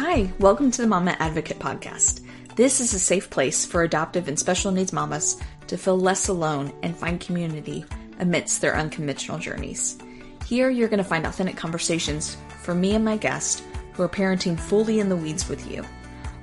Hi, 0.00 0.32
welcome 0.38 0.70
to 0.70 0.80
the 0.80 0.86
Mama 0.86 1.16
Advocate 1.18 1.58
Podcast. 1.58 2.24
This 2.54 2.78
is 2.78 2.94
a 2.94 3.00
safe 3.00 3.30
place 3.30 3.66
for 3.66 3.82
adoptive 3.82 4.28
and 4.28 4.38
special 4.38 4.70
needs 4.70 4.92
mamas 4.92 5.42
to 5.66 5.76
feel 5.76 5.98
less 5.98 6.28
alone 6.28 6.72
and 6.84 6.96
find 6.96 7.18
community 7.18 7.84
amidst 8.20 8.60
their 8.60 8.76
unconventional 8.76 9.40
journeys. 9.40 9.98
Here, 10.46 10.70
you're 10.70 10.86
going 10.86 10.98
to 10.98 11.04
find 11.04 11.26
authentic 11.26 11.56
conversations 11.56 12.36
from 12.62 12.80
me 12.80 12.94
and 12.94 13.04
my 13.04 13.16
guest 13.16 13.64
who 13.94 14.04
are 14.04 14.08
parenting 14.08 14.56
fully 14.56 15.00
in 15.00 15.08
the 15.08 15.16
weeds 15.16 15.48
with 15.48 15.68
you. 15.68 15.84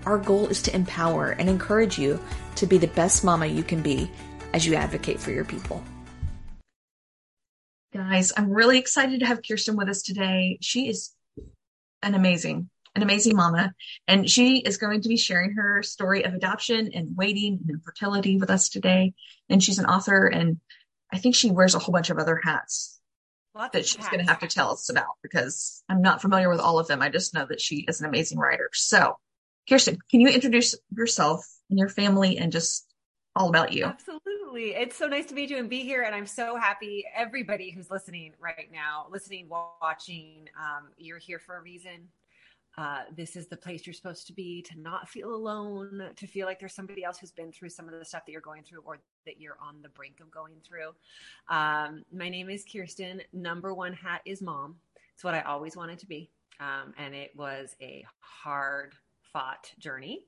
Our 0.06 0.18
goal 0.18 0.48
is 0.48 0.62
to 0.64 0.76
empower 0.76 1.30
and 1.30 1.48
encourage 1.48 1.98
you 1.98 2.20
to 2.56 2.68
be 2.68 2.78
the 2.78 2.88
best 2.88 3.24
mama 3.24 3.46
you 3.46 3.64
can 3.64 3.82
be 3.82 4.12
as 4.52 4.66
you 4.66 4.76
advocate 4.76 5.18
for 5.18 5.32
your 5.32 5.46
people. 5.46 5.82
Guys, 7.94 8.34
I'm 8.36 8.50
really 8.50 8.80
excited 8.80 9.22
to 9.22 9.26
have 9.26 9.42
Kerstin 9.42 9.78
with 9.78 9.88
us 9.88 10.02
today. 10.02 10.58
She 10.60 10.90
is 10.90 11.14
an 12.04 12.16
amazing, 12.16 12.70
an 12.96 13.04
amazing 13.04 13.36
mama, 13.36 13.74
and 14.08 14.30
she 14.30 14.60
is 14.60 14.78
going 14.78 15.02
to 15.02 15.10
be 15.10 15.18
sharing 15.18 15.54
her 15.54 15.84
story 15.84 16.24
of 16.24 16.34
adoption 16.34 16.92
and 16.94 17.16
waiting 17.16 17.60
and 17.62 17.70
infertility 17.70 18.38
with 18.38 18.50
us 18.50 18.70
today. 18.70 19.14
And 19.50 19.64
she's 19.64 19.80
an 19.80 19.86
author, 19.86 20.28
and 20.28 20.60
I 21.12 21.18
think 21.18 21.36
she 21.36 21.52
wears 21.52 21.76
a 21.76 21.80
whole 21.80 21.94
bunch 21.94 22.10
of 22.10 22.18
other 22.18 22.40
hats 22.44 22.96
Lots 23.56 23.72
that 23.72 23.86
she's 23.86 24.08
going 24.10 24.24
to 24.24 24.30
have 24.30 24.40
to 24.40 24.48
tell 24.48 24.72
us 24.72 24.90
about 24.90 25.16
because 25.24 25.82
I'm 25.88 26.02
not 26.02 26.22
familiar 26.22 26.50
with 26.50 26.60
all 26.60 26.78
of 26.78 26.88
them. 26.88 27.02
I 27.02 27.08
just 27.08 27.34
know 27.34 27.46
that 27.46 27.62
she 27.62 27.86
is 27.88 28.02
an 28.02 28.08
amazing 28.08 28.38
writer. 28.38 28.70
So, 28.74 29.18
Kerstin, 29.70 29.98
can 30.12 30.20
you 30.20 30.28
introduce 30.28 30.76
yourself 30.94 31.46
and 31.70 31.80
your 31.80 31.88
family 31.88 32.38
and 32.38 32.52
just 32.52 32.86
all 33.34 33.48
about 33.48 33.72
you? 33.72 33.86
Absolutely. 33.86 34.76
It's 34.76 34.98
so 34.98 35.08
nice 35.08 35.28
to 35.28 35.34
meet 35.34 35.50
you 35.50 35.58
and 35.58 35.70
be 35.70 35.84
here. 35.84 36.02
And 36.02 36.14
I'm 36.14 36.28
so 36.28 36.58
happy 36.58 37.06
everybody 37.16 37.72
who's 37.72 37.90
listening 37.90 38.34
right 38.42 38.70
now, 38.74 39.08
listening, 39.10 39.48
watching, 39.50 40.50
um, 40.60 40.90
you're 40.98 41.18
here 41.18 41.40
for 41.40 41.56
a 41.56 41.62
reason. 41.62 42.10
Uh, 42.78 43.04
this 43.16 43.36
is 43.36 43.48
the 43.48 43.56
place 43.56 43.86
you're 43.86 43.94
supposed 43.94 44.28
to 44.28 44.34
be 44.34 44.62
to 44.62 44.80
not 44.80 45.08
feel 45.08 45.34
alone, 45.34 46.10
to 46.16 46.28
feel 46.28 46.46
like 46.46 46.60
there's 46.60 46.74
somebody 46.74 47.04
else 47.04 47.18
who's 47.18 47.32
been 47.32 47.52
through 47.52 47.70
some 47.70 47.88
of 47.88 47.98
the 47.98 48.04
stuff 48.04 48.26
that 48.26 48.32
you're 48.32 48.42
going 48.42 48.64
through 48.64 48.82
or 48.86 49.00
that 49.26 49.40
you're 49.40 49.58
on 49.62 49.82
the 49.82 49.90
brink 49.90 50.20
of 50.20 50.30
going 50.30 50.56
through. 50.68 50.90
Um, 51.50 52.04
my 52.12 52.28
name 52.28 52.50
is 52.50 52.66
Kerstin. 52.66 53.22
Number 53.32 53.74
one 53.74 53.94
hat 53.94 54.22
is 54.26 54.42
mom. 54.42 54.76
It's 55.14 55.24
what 55.24 55.34
I 55.34 55.42
always 55.42 55.78
wanted 55.78 56.00
to 56.00 56.06
be. 56.06 56.30
Um, 56.60 56.94
and 56.98 57.16
it 57.16 57.32
was 57.36 57.76
a 57.82 58.06
hard 58.20 58.94
fought 59.22 59.72
journey. 59.80 60.24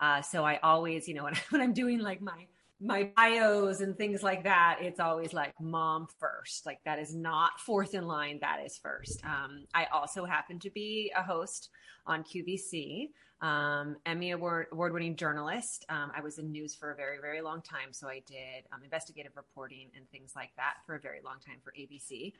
Uh, 0.00 0.22
so 0.22 0.44
I 0.44 0.58
always, 0.62 1.08
you 1.08 1.14
know, 1.14 1.24
when, 1.24 1.34
when 1.50 1.60
I'm 1.60 1.72
doing 1.72 1.98
like 1.98 2.20
my 2.20 2.46
my 2.80 3.10
bios 3.16 3.80
and 3.80 3.96
things 3.96 4.22
like 4.22 4.44
that, 4.44 4.78
it's 4.80 5.00
always 5.00 5.32
like 5.32 5.52
mom 5.60 6.06
first. 6.18 6.64
Like 6.64 6.78
that 6.84 6.98
is 6.98 7.14
not 7.14 7.58
fourth 7.60 7.94
in 7.94 8.06
line. 8.06 8.38
That 8.40 8.60
is 8.64 8.78
first. 8.78 9.24
Um, 9.24 9.64
I 9.74 9.86
also 9.86 10.24
happen 10.24 10.58
to 10.60 10.70
be 10.70 11.12
a 11.16 11.22
host 11.22 11.70
on 12.06 12.22
QVC 12.22 13.10
um, 13.40 13.96
Emmy 14.04 14.32
Award 14.32 14.66
award 14.72 14.92
winning 14.92 15.14
journalist. 15.14 15.84
Um, 15.88 16.10
I 16.16 16.20
was 16.20 16.38
in 16.38 16.50
news 16.50 16.74
for 16.74 16.90
a 16.90 16.96
very, 16.96 17.18
very 17.20 17.40
long 17.40 17.62
time. 17.62 17.92
So 17.92 18.08
I 18.08 18.22
did 18.26 18.64
um, 18.72 18.82
investigative 18.82 19.32
reporting 19.36 19.90
and 19.96 20.08
things 20.10 20.32
like 20.34 20.50
that 20.56 20.74
for 20.86 20.96
a 20.96 21.00
very 21.00 21.20
long 21.24 21.36
time 21.44 21.56
for 21.62 21.72
ABC. 21.78 22.32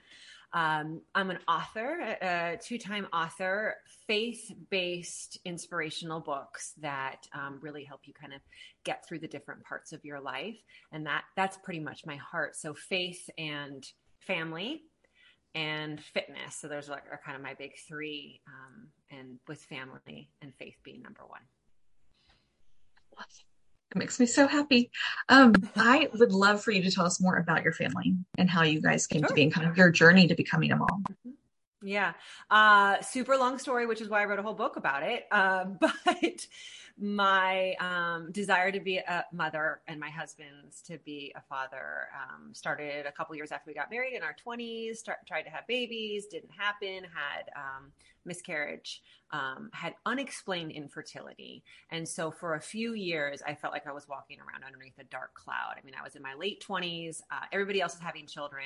Um, 0.53 1.03
I'm 1.15 1.31
an 1.31 1.39
author, 1.47 2.17
a, 2.23 2.59
two 2.61 2.79
time 2.79 3.07
author, 3.13 3.77
faith 4.07 4.53
based 4.71 5.39
inspirational 5.45 6.21
books 6.21 6.73
that 6.81 7.29
um, 7.33 7.59
really 7.61 7.85
help 7.85 8.01
you 8.05 8.15
kind 8.15 8.33
of 8.33 8.41
get 8.85 9.07
through 9.07 9.21
the 9.21 9.29
different 9.29 9.63
parts 9.63 9.93
of 9.93 10.05
your 10.05 10.21
life. 10.21 10.57
And 10.91 11.07
that 11.07 11.25
that's 11.37 11.59
pretty 11.59 11.81
much 11.81 12.07
my 12.07 12.17
heart. 12.17 12.57
So 12.57 12.75
faith 12.75 13.29
and 13.39 13.87
family 14.21 14.83
and 15.59 16.01
fitness. 16.01 16.57
So 16.61 16.69
those 16.69 16.89
are, 16.89 17.03
are 17.11 17.21
kind 17.25 17.37
of 17.37 17.43
my 17.43 17.55
big 17.55 17.73
three, 17.89 18.41
um, 18.47 18.89
and 19.11 19.39
with 19.49 19.61
family 19.63 20.31
and 20.41 20.55
faith 20.55 20.77
being 20.85 21.03
number 21.03 21.23
one. 21.27 21.41
It 23.91 23.99
makes 23.99 24.21
me 24.21 24.27
so 24.27 24.47
happy. 24.47 24.91
Um, 25.29 25.55
I 25.75 26.09
would 26.15 26.31
love 26.31 26.63
for 26.63 26.71
you 26.71 26.83
to 26.83 26.91
tell 26.91 27.07
us 27.07 27.21
more 27.21 27.37
about 27.37 27.65
your 27.65 27.73
family 27.73 28.15
and 28.37 28.49
how 28.49 28.63
you 28.63 28.81
guys 28.81 29.07
came 29.07 29.23
sure. 29.23 29.29
to 29.29 29.35
be 29.35 29.43
and 29.43 29.53
kind 29.53 29.67
of 29.67 29.77
your 29.77 29.91
journey 29.91 30.29
to 30.29 30.35
becoming 30.35 30.71
a 30.71 30.77
mom. 30.77 31.05
Mm-hmm. 31.11 31.31
Yeah. 31.83 32.15
Uh, 32.51 33.01
super 33.03 33.37
long 33.37 33.59
story, 33.59 33.87
which 33.87 34.01
is 34.01 34.09
why 34.09 34.23
I 34.23 34.25
wrote 34.25 34.41
a 34.41 34.43
whole 34.43 34.55
book 34.55 34.77
about 34.77 35.05
it. 35.05 35.27
Uh, 35.31 35.65
but 35.81 36.47
my 37.01 37.75
um, 37.75 38.33
desire 38.33 38.73
to 38.73 38.81
be 38.81 38.97
a 38.97 39.25
mother 39.33 39.81
and 39.87 40.01
my 40.01 40.11
husband's 40.11 40.83
to 40.83 40.99
be 41.05 41.33
a 41.37 41.41
father 41.41 42.09
um, 42.13 42.53
started 42.53 43.07
a 43.07 43.13
couple 43.13 43.37
years 43.37 43.53
after 43.53 43.71
we 43.71 43.75
got 43.75 43.89
married 43.89 44.15
in 44.15 44.23
our 44.23 44.35
20s 44.45 44.97
start, 44.97 45.19
tried 45.27 45.43
to 45.43 45.51
have 45.51 45.65
babies 45.69 46.27
didn't 46.27 46.51
happen 46.51 47.05
had 47.05 47.51
um, 47.55 47.93
miscarriage 48.25 49.01
um, 49.31 49.71
had 49.73 49.95
unexplained 50.07 50.73
infertility 50.73 51.63
and 51.93 52.09
so 52.09 52.33
for 52.33 52.55
a 52.55 52.61
few 52.61 52.95
years 52.95 53.43
i 53.47 53.55
felt 53.55 53.73
like 53.73 53.87
i 53.87 53.93
was 53.93 54.09
walking 54.09 54.39
around 54.41 54.65
underneath 54.65 54.99
a 54.99 55.05
dark 55.05 55.33
cloud 55.35 55.75
i 55.81 55.85
mean 55.85 55.95
i 55.99 56.03
was 56.03 56.17
in 56.17 56.23
my 56.23 56.35
late 56.35 56.65
20s 56.69 57.21
uh, 57.31 57.45
everybody 57.53 57.81
else 57.81 57.95
was 57.95 58.03
having 58.03 58.27
children 58.27 58.65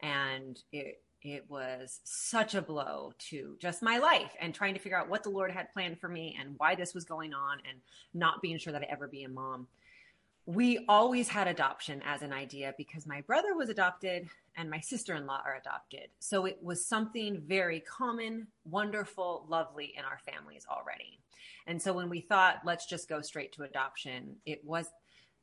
and 0.00 0.62
it 0.72 1.00
it 1.24 1.44
was 1.48 2.00
such 2.04 2.54
a 2.54 2.62
blow 2.62 3.12
to 3.30 3.56
just 3.58 3.82
my 3.82 3.98
life 3.98 4.32
and 4.40 4.54
trying 4.54 4.74
to 4.74 4.80
figure 4.80 4.98
out 4.98 5.08
what 5.08 5.22
the 5.22 5.30
Lord 5.30 5.50
had 5.50 5.72
planned 5.72 6.00
for 6.00 6.08
me 6.08 6.36
and 6.40 6.54
why 6.58 6.74
this 6.74 6.94
was 6.94 7.04
going 7.04 7.32
on 7.32 7.58
and 7.68 7.78
not 8.14 8.42
being 8.42 8.58
sure 8.58 8.72
that 8.72 8.82
I'd 8.82 8.88
ever 8.88 9.06
be 9.06 9.24
a 9.24 9.28
mom. 9.28 9.68
We 10.44 10.84
always 10.88 11.28
had 11.28 11.46
adoption 11.46 12.02
as 12.04 12.22
an 12.22 12.32
idea 12.32 12.74
because 12.76 13.06
my 13.06 13.20
brother 13.20 13.54
was 13.54 13.68
adopted 13.68 14.28
and 14.56 14.68
my 14.68 14.80
sister 14.80 15.14
in 15.14 15.26
law 15.26 15.40
are 15.44 15.54
adopted. 15.54 16.08
So 16.18 16.46
it 16.46 16.58
was 16.60 16.84
something 16.84 17.40
very 17.46 17.80
common, 17.80 18.48
wonderful, 18.68 19.46
lovely 19.48 19.94
in 19.96 20.04
our 20.04 20.18
families 20.18 20.66
already. 20.68 21.20
And 21.66 21.80
so 21.80 21.92
when 21.92 22.08
we 22.08 22.20
thought, 22.20 22.62
let's 22.64 22.86
just 22.86 23.08
go 23.08 23.20
straight 23.20 23.52
to 23.52 23.62
adoption, 23.62 24.36
it 24.44 24.64
was 24.64 24.90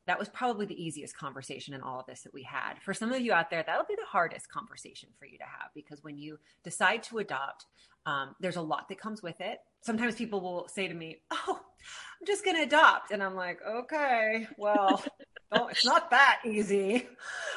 that 0.10 0.18
was 0.18 0.28
probably 0.28 0.66
the 0.66 0.84
easiest 0.84 1.16
conversation 1.16 1.76
in 1.76 1.82
all 1.82 2.00
of 2.00 2.06
this 2.08 2.22
that 2.22 2.34
we 2.34 2.42
had. 2.42 2.82
For 2.82 2.96
some 2.96 3.12
of 3.12 3.22
you 3.22 3.32
out 3.32 3.52
there, 3.52 3.64
that'll 3.64 3.86
be 3.86 3.96
the 3.96 4.08
hardest 4.08 4.50
conversation 4.50 5.10
for 5.20 5.26
you 5.26 5.38
to 5.38 5.44
have 5.44 5.70
because 5.76 6.04
when 6.04 6.18
you 6.18 6.40
decide 6.64 7.04
to 7.04 7.20
adopt, 7.20 7.68
um, 8.08 8.36
there's 8.40 8.56
a 8.56 8.62
lot 8.62 8.90
that 8.90 9.00
comes 9.00 9.22
with 9.22 9.40
it. 9.40 9.60
Sometimes 9.82 10.16
people 10.16 10.42
will 10.42 10.68
say 10.68 10.88
to 10.88 10.94
me, 10.96 11.18
Oh, 11.30 11.60
I'm 11.60 12.26
just 12.26 12.44
going 12.44 12.58
to 12.58 12.64
adopt. 12.64 13.12
And 13.12 13.22
I'm 13.22 13.36
like, 13.36 13.60
Okay, 13.62 14.48
well, 14.58 15.04
oh, 15.52 15.68
it's 15.68 15.86
not 15.86 16.10
that 16.10 16.40
easy. 16.44 17.08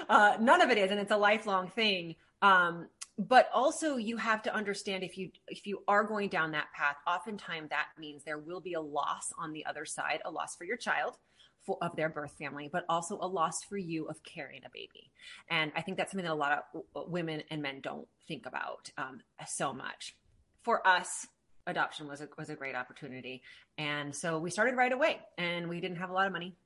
Uh, 0.06 0.36
none 0.38 0.60
of 0.60 0.70
it 0.70 0.76
is. 0.76 0.90
And 0.90 1.00
it's 1.00 1.10
a 1.10 1.16
lifelong 1.16 1.68
thing. 1.68 2.16
Um, 2.42 2.88
but 3.18 3.48
also 3.54 3.96
you 3.96 4.16
have 4.16 4.42
to 4.42 4.54
understand 4.54 5.04
if 5.04 5.16
you 5.16 5.30
if 5.48 5.66
you 5.66 5.82
are 5.86 6.04
going 6.04 6.28
down 6.28 6.52
that 6.52 6.72
path 6.74 6.96
oftentimes 7.06 7.68
that 7.68 7.86
means 7.98 8.24
there 8.24 8.38
will 8.38 8.60
be 8.60 8.72
a 8.72 8.80
loss 8.80 9.32
on 9.38 9.52
the 9.52 9.66
other 9.66 9.84
side 9.84 10.20
a 10.24 10.30
loss 10.30 10.56
for 10.56 10.64
your 10.64 10.78
child 10.78 11.18
for, 11.64 11.78
of 11.80 11.96
their 11.96 12.08
birth 12.08 12.32
family, 12.38 12.68
but 12.72 12.84
also 12.88 13.18
a 13.20 13.26
loss 13.26 13.62
for 13.62 13.76
you 13.76 14.06
of 14.06 14.22
carrying 14.24 14.62
a 14.64 14.70
baby. 14.72 15.10
And 15.50 15.72
I 15.76 15.82
think 15.82 15.96
that's 15.96 16.12
something 16.12 16.26
that 16.26 16.32
a 16.32 16.34
lot 16.34 16.64
of 16.74 17.10
women 17.10 17.42
and 17.50 17.62
men 17.62 17.80
don't 17.80 18.06
think 18.26 18.46
about 18.46 18.90
um, 18.98 19.20
so 19.46 19.72
much. 19.72 20.16
For 20.62 20.86
us, 20.86 21.26
adoption 21.66 22.08
was 22.08 22.20
a, 22.20 22.28
was 22.36 22.50
a 22.50 22.54
great 22.54 22.74
opportunity. 22.74 23.42
And 23.78 24.14
so 24.14 24.38
we 24.38 24.50
started 24.50 24.76
right 24.76 24.92
away 24.92 25.20
and 25.38 25.68
we 25.68 25.80
didn't 25.80 25.98
have 25.98 26.10
a 26.10 26.12
lot 26.12 26.26
of 26.26 26.32
money 26.32 26.56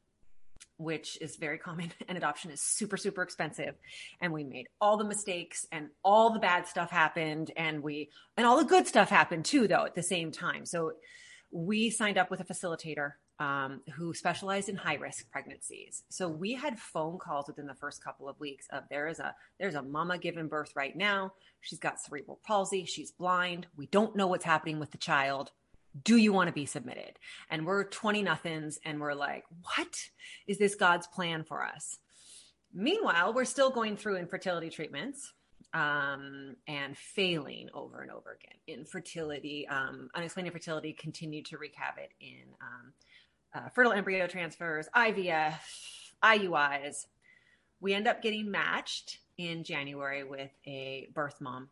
which 0.79 1.17
is 1.23 1.37
very 1.37 1.59
common 1.59 1.91
and 2.09 2.19
adoption 2.19 2.51
is 2.51 2.61
super 2.61 2.97
super 2.97 3.23
expensive 3.23 3.75
and 4.21 4.33
we 4.33 4.45
made 4.45 4.67
all 4.81 4.97
the 4.97 5.05
mistakes 5.05 5.67
and 5.73 5.89
all 6.03 6.31
the 6.31 6.39
bad 6.39 6.67
stuff 6.67 6.91
happened 6.91 7.51
and 7.57 7.83
we 7.83 8.11
and 8.37 8.47
all 8.47 8.59
the 8.59 8.65
good 8.65 8.87
stuff 8.87 9.09
happened 9.09 9.45
too 9.45 9.67
though 9.67 9.85
at 9.85 9.95
the 9.95 10.03
same 10.03 10.31
time 10.31 10.67
so 10.67 10.93
we 11.51 11.91
signed 11.91 12.19
up 12.19 12.31
with 12.31 12.41
a 12.41 12.45
facilitator 12.45 13.13
um, 13.39 13.83
who 13.95 14.15
specialized 14.15 14.69
in 14.69 14.77
high 14.77 14.95
risk 14.95 15.31
pregnancies. 15.31 16.05
So 16.09 16.29
we 16.29 16.55
had 16.55 16.79
phone 16.79 17.19
calls 17.19 17.47
within 17.47 17.67
the 17.67 17.75
first 17.75 18.03
couple 18.03 18.29
of 18.29 18.39
weeks 18.41 18.67
of 18.73 18.85
there 18.89 19.09
is 19.09 19.19
a 19.19 19.35
there's 19.59 19.75
a 19.75 19.83
mama 19.83 20.19
giving 20.19 20.49
birth 20.49 20.73
right 20.75 20.97
now. 20.97 21.33
She's 21.61 21.79
got 21.79 22.01
cerebral 22.01 22.41
palsy. 22.47 22.85
She's 22.85 23.11
blind. 23.11 23.67
We 23.77 23.87
don't 23.87 24.17
know 24.17 24.27
what's 24.27 24.45
happening 24.45 24.79
with 24.79 24.91
the 24.91 24.99
child. 24.99 25.51
Do 26.05 26.17
you 26.17 26.33
want 26.33 26.49
to 26.49 26.53
be 26.53 26.67
submitted? 26.67 27.19
And 27.51 27.67
we're 27.67 27.85
20 27.85 28.23
nothings 28.23 28.79
and 28.85 29.01
we're 29.01 29.15
like, 29.15 29.45
what 29.63 30.09
is 30.47 30.59
this 30.59 30.75
God's 30.75 31.07
plan 31.07 31.45
for 31.45 31.65
us? 31.65 31.99
Meanwhile, 32.73 33.33
we're 33.33 33.47
still 33.47 33.71
going 33.71 33.97
through 33.97 34.17
infertility 34.17 34.69
treatments 34.69 35.33
um, 35.73 36.57
and 36.69 36.97
failing 36.97 37.69
over 37.75 38.03
and 38.03 38.11
over 38.11 38.39
again. 38.39 38.59
Infertility, 38.67 39.67
um, 39.69 40.09
unexplained 40.15 40.49
infertility 40.49 40.93
continued 40.93 41.47
to 41.47 41.59
wreak 41.59 41.75
havoc 41.75 42.11
in 42.21 42.45
um, 42.61 42.93
uh, 43.55 43.69
fertile 43.75 43.93
embryo 43.93 44.27
transfers, 44.27 44.89
IVF, 44.95 45.55
IUIs. 46.23 47.07
We 47.81 47.95
end 47.95 48.09
up 48.09 48.23
getting 48.23 48.51
matched 48.51 49.19
in 49.39 49.65
January 49.65 50.25
with 50.25 50.51
a 50.67 51.09
birth 51.15 51.41
mom 51.41 51.69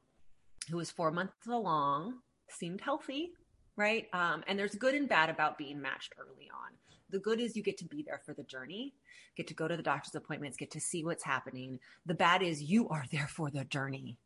who 0.70 0.76
was 0.76 0.90
four 0.90 1.10
months 1.10 1.46
along, 1.46 2.14
seemed 2.50 2.80
healthy, 2.80 3.32
right? 3.76 4.06
Um, 4.12 4.44
and 4.46 4.58
there's 4.58 4.74
good 4.74 4.94
and 4.94 5.08
bad 5.08 5.30
about 5.30 5.58
being 5.58 5.80
matched 5.80 6.14
early 6.18 6.48
on. 6.52 6.72
The 7.10 7.18
good 7.18 7.40
is 7.40 7.56
you 7.56 7.62
get 7.62 7.78
to 7.78 7.84
be 7.84 8.02
there 8.02 8.20
for 8.24 8.34
the 8.34 8.42
journey, 8.42 8.94
get 9.36 9.46
to 9.48 9.54
go 9.54 9.68
to 9.68 9.76
the 9.76 9.82
doctor's 9.82 10.14
appointments, 10.14 10.56
get 10.56 10.70
to 10.72 10.80
see 10.80 11.04
what's 11.04 11.24
happening. 11.24 11.78
The 12.06 12.14
bad 12.14 12.42
is 12.42 12.62
you 12.62 12.88
are 12.88 13.04
there 13.12 13.28
for 13.28 13.50
the 13.50 13.64
journey. 13.64 14.18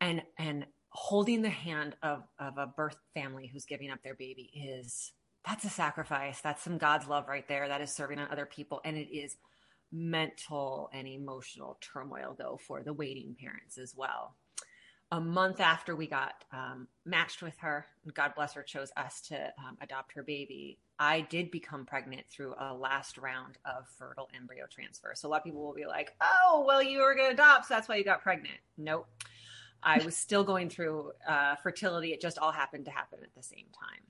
And 0.00 0.22
and 0.38 0.66
holding 0.90 1.42
the 1.42 1.50
hand 1.50 1.94
of, 2.02 2.22
of 2.38 2.56
a 2.56 2.66
birth 2.66 2.96
family 3.14 3.46
who's 3.46 3.66
giving 3.66 3.90
up 3.90 4.02
their 4.02 4.14
baby 4.14 4.50
is 4.54 5.12
that's 5.48 5.64
a 5.64 5.70
sacrifice. 5.70 6.40
That's 6.42 6.62
some 6.62 6.76
God's 6.76 7.08
love 7.08 7.26
right 7.26 7.46
there. 7.48 7.68
That 7.68 7.80
is 7.80 7.90
serving 7.90 8.18
on 8.18 8.28
other 8.30 8.44
people. 8.44 8.82
And 8.84 8.96
it 8.98 9.16
is 9.16 9.36
mental 9.90 10.90
and 10.92 11.08
emotional 11.08 11.78
turmoil, 11.80 12.36
though, 12.38 12.58
for 12.66 12.82
the 12.82 12.92
waiting 12.92 13.34
parents 13.40 13.78
as 13.78 13.94
well. 13.96 14.34
A 15.10 15.18
month 15.18 15.58
after 15.58 15.96
we 15.96 16.06
got 16.06 16.44
um, 16.52 16.86
matched 17.06 17.40
with 17.40 17.56
her, 17.60 17.86
God 18.12 18.34
bless 18.36 18.52
her, 18.52 18.62
chose 18.62 18.92
us 18.94 19.22
to 19.28 19.36
um, 19.36 19.78
adopt 19.80 20.12
her 20.12 20.22
baby. 20.22 20.78
I 20.98 21.22
did 21.22 21.50
become 21.50 21.86
pregnant 21.86 22.26
through 22.28 22.54
a 22.60 22.74
last 22.74 23.16
round 23.16 23.56
of 23.64 23.88
fertile 23.98 24.28
embryo 24.36 24.66
transfer. 24.70 25.12
So 25.14 25.28
a 25.28 25.30
lot 25.30 25.38
of 25.38 25.44
people 25.44 25.64
will 25.64 25.72
be 25.72 25.86
like, 25.86 26.14
oh, 26.20 26.62
well, 26.66 26.82
you 26.82 26.98
were 26.98 27.14
going 27.14 27.28
to 27.28 27.32
adopt, 27.32 27.68
so 27.68 27.74
that's 27.74 27.88
why 27.88 27.96
you 27.96 28.04
got 28.04 28.20
pregnant. 28.20 28.58
Nope. 28.76 29.06
I 29.82 30.04
was 30.04 30.14
still 30.14 30.44
going 30.44 30.68
through 30.68 31.12
uh, 31.26 31.54
fertility. 31.56 32.12
It 32.12 32.20
just 32.20 32.36
all 32.36 32.52
happened 32.52 32.84
to 32.84 32.90
happen 32.90 33.20
at 33.22 33.34
the 33.34 33.42
same 33.42 33.66
time. 33.72 34.02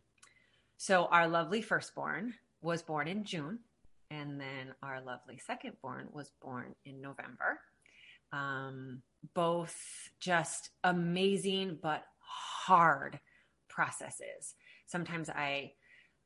So 0.78 1.06
our 1.06 1.26
lovely 1.26 1.60
firstborn 1.60 2.34
was 2.62 2.82
born 2.82 3.08
in 3.08 3.24
June 3.24 3.58
and 4.10 4.40
then 4.40 4.74
our 4.82 5.00
lovely 5.00 5.38
secondborn 5.38 6.12
was 6.12 6.30
born 6.40 6.74
in 6.84 7.00
November. 7.00 7.60
Um, 8.32 9.02
both 9.34 9.76
just 10.20 10.70
amazing 10.84 11.78
but 11.82 12.04
hard 12.20 13.18
processes. 13.68 14.54
Sometimes 14.86 15.28
I 15.28 15.72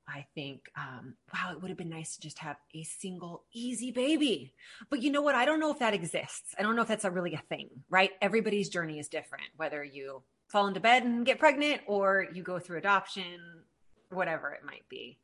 I 0.08 0.26
think, 0.34 0.68
um, 0.76 1.14
wow, 1.32 1.52
it 1.52 1.62
would 1.62 1.68
have 1.68 1.78
been 1.78 1.88
nice 1.88 2.16
to 2.16 2.20
just 2.20 2.40
have 2.40 2.56
a 2.74 2.82
single 2.82 3.44
easy 3.54 3.92
baby. 3.92 4.52
But 4.90 5.00
you 5.00 5.12
know 5.12 5.22
what? 5.22 5.36
I 5.36 5.44
don't 5.44 5.60
know 5.60 5.70
if 5.70 5.78
that 5.78 5.94
exists. 5.94 6.56
I 6.58 6.62
don't 6.62 6.74
know 6.74 6.82
if 6.82 6.88
that's 6.88 7.04
a 7.04 7.10
really 7.10 7.34
a 7.34 7.42
thing, 7.48 7.70
right? 7.88 8.10
Everybody's 8.20 8.68
journey 8.68 8.98
is 8.98 9.08
different, 9.08 9.44
whether 9.56 9.82
you 9.84 10.24
fall 10.48 10.66
into 10.66 10.80
bed 10.80 11.04
and 11.04 11.24
get 11.24 11.38
pregnant 11.38 11.82
or 11.86 12.26
you 12.34 12.42
go 12.42 12.58
through 12.58 12.78
adoption, 12.78 13.62
whatever 14.12 14.50
it 14.52 14.64
might 14.64 14.88
be. 14.88 15.18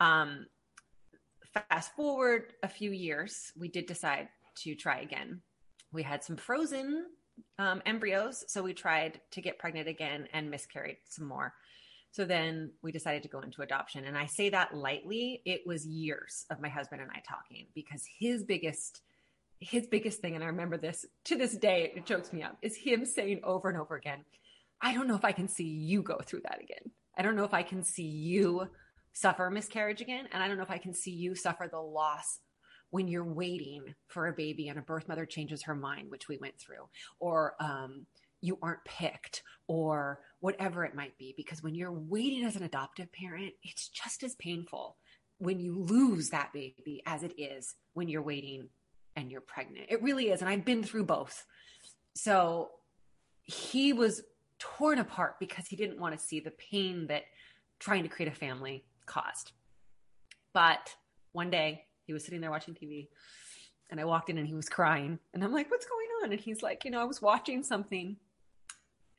Um, 0.00 0.46
fast 1.68 1.94
forward 1.94 2.54
a 2.62 2.68
few 2.68 2.90
years, 2.90 3.52
we 3.58 3.68
did 3.68 3.86
decide 3.86 4.28
to 4.56 4.74
try 4.74 5.00
again. 5.00 5.40
We 5.92 6.02
had 6.02 6.22
some 6.22 6.36
frozen 6.36 7.06
um, 7.58 7.82
embryos, 7.86 8.44
so 8.48 8.62
we 8.62 8.74
tried 8.74 9.20
to 9.32 9.40
get 9.40 9.58
pregnant 9.58 9.88
again 9.88 10.28
and 10.32 10.50
miscarried 10.50 10.98
some 11.08 11.26
more. 11.26 11.54
So 12.12 12.24
then 12.24 12.72
we 12.82 12.90
decided 12.90 13.22
to 13.22 13.28
go 13.28 13.40
into 13.40 13.62
adoption. 13.62 14.04
And 14.04 14.18
I 14.18 14.26
say 14.26 14.50
that 14.50 14.74
lightly. 14.74 15.42
It 15.44 15.62
was 15.64 15.86
years 15.86 16.44
of 16.50 16.60
my 16.60 16.68
husband 16.68 17.02
and 17.02 17.10
I 17.10 17.22
talking 17.26 17.66
because 17.74 18.04
his 18.18 18.42
biggest 18.44 19.02
his 19.60 19.86
biggest 19.86 20.20
thing, 20.20 20.34
and 20.34 20.42
I 20.42 20.46
remember 20.46 20.78
this 20.78 21.04
to 21.24 21.36
this 21.36 21.54
day, 21.54 21.92
it 21.94 22.06
chokes 22.06 22.32
me 22.32 22.42
up, 22.42 22.56
is 22.62 22.76
him 22.76 23.04
saying 23.04 23.40
over 23.44 23.68
and 23.68 23.78
over 23.78 23.94
again, 23.94 24.24
I 24.80 24.94
don't 24.94 25.06
know 25.06 25.16
if 25.16 25.24
I 25.24 25.32
can 25.32 25.48
see 25.48 25.64
you 25.64 26.02
go 26.02 26.18
through 26.24 26.40
that 26.44 26.62
again. 26.62 26.90
I 27.20 27.22
don't 27.22 27.36
know 27.36 27.44
if 27.44 27.52
I 27.52 27.62
can 27.62 27.84
see 27.84 28.06
you 28.06 28.66
suffer 29.12 29.50
miscarriage 29.50 30.00
again. 30.00 30.26
And 30.32 30.42
I 30.42 30.48
don't 30.48 30.56
know 30.56 30.62
if 30.62 30.70
I 30.70 30.78
can 30.78 30.94
see 30.94 31.10
you 31.10 31.34
suffer 31.34 31.68
the 31.70 31.78
loss 31.78 32.40
when 32.88 33.08
you're 33.08 33.22
waiting 33.22 33.94
for 34.08 34.28
a 34.28 34.32
baby 34.32 34.68
and 34.68 34.78
a 34.78 34.82
birth 34.82 35.06
mother 35.06 35.26
changes 35.26 35.64
her 35.64 35.74
mind, 35.74 36.10
which 36.10 36.28
we 36.28 36.38
went 36.38 36.58
through, 36.58 36.88
or 37.18 37.56
um, 37.60 38.06
you 38.40 38.58
aren't 38.62 38.82
picked, 38.86 39.42
or 39.66 40.20
whatever 40.40 40.82
it 40.82 40.94
might 40.94 41.18
be. 41.18 41.34
Because 41.36 41.62
when 41.62 41.74
you're 41.74 41.92
waiting 41.92 42.42
as 42.42 42.56
an 42.56 42.62
adoptive 42.62 43.12
parent, 43.12 43.52
it's 43.62 43.88
just 43.88 44.22
as 44.22 44.34
painful 44.36 44.96
when 45.36 45.60
you 45.60 45.78
lose 45.78 46.30
that 46.30 46.54
baby 46.54 47.02
as 47.04 47.22
it 47.22 47.34
is 47.36 47.74
when 47.92 48.08
you're 48.08 48.22
waiting 48.22 48.70
and 49.14 49.30
you're 49.30 49.42
pregnant. 49.42 49.88
It 49.90 50.02
really 50.02 50.30
is. 50.30 50.40
And 50.40 50.48
I've 50.48 50.64
been 50.64 50.82
through 50.82 51.04
both. 51.04 51.44
So 52.14 52.70
he 53.42 53.92
was 53.92 54.22
torn 54.60 54.98
apart 54.98 55.40
because 55.40 55.66
he 55.66 55.74
didn't 55.74 55.98
want 55.98 56.16
to 56.16 56.24
see 56.24 56.38
the 56.38 56.52
pain 56.52 57.08
that 57.08 57.24
trying 57.80 58.04
to 58.04 58.08
create 58.08 58.30
a 58.30 58.34
family 58.34 58.84
caused. 59.06 59.52
But 60.52 60.94
one 61.32 61.50
day 61.50 61.86
he 62.04 62.12
was 62.12 62.24
sitting 62.24 62.40
there 62.40 62.50
watching 62.50 62.74
TV 62.74 63.08
and 63.90 63.98
I 63.98 64.04
walked 64.04 64.30
in 64.30 64.38
and 64.38 64.46
he 64.46 64.54
was 64.54 64.68
crying. 64.68 65.18
And 65.34 65.42
I'm 65.42 65.52
like, 65.52 65.70
what's 65.70 65.86
going 65.86 66.08
on? 66.22 66.32
And 66.32 66.40
he's 66.40 66.62
like, 66.62 66.84
you 66.84 66.90
know, 66.90 67.00
I 67.00 67.04
was 67.04 67.20
watching 67.20 67.64
something 67.64 68.16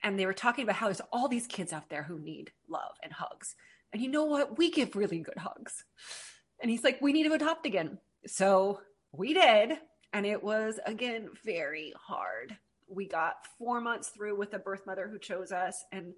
and 0.03 0.17
they 0.17 0.25
were 0.25 0.33
talking 0.33 0.63
about 0.63 0.75
how 0.77 0.87
there's 0.87 1.01
all 1.11 1.27
these 1.27 1.47
kids 1.47 1.73
out 1.73 1.89
there 1.89 2.03
who 2.03 2.19
need 2.19 2.51
love 2.69 2.93
and 3.03 3.11
hugs. 3.11 3.55
And 3.93 4.01
you 4.01 4.09
know 4.09 4.25
what? 4.25 4.57
We 4.57 4.71
give 4.71 4.95
really 4.95 5.19
good 5.19 5.37
hugs. 5.37 5.83
And 6.61 6.71
he's 6.71 6.83
like, 6.83 7.01
we 7.01 7.13
need 7.13 7.23
to 7.23 7.33
adopt 7.33 7.65
again. 7.65 7.97
So 8.25 8.81
we 9.11 9.33
did. 9.33 9.77
And 10.13 10.25
it 10.25 10.43
was, 10.43 10.79
again, 10.85 11.29
very 11.45 11.93
hard. 11.97 12.57
We 12.91 13.07
got 13.07 13.35
four 13.57 13.79
months 13.81 14.09
through 14.09 14.37
with 14.37 14.53
a 14.53 14.59
birth 14.59 14.85
mother 14.85 15.07
who 15.09 15.17
chose 15.17 15.51
us. 15.51 15.83
And 15.91 16.13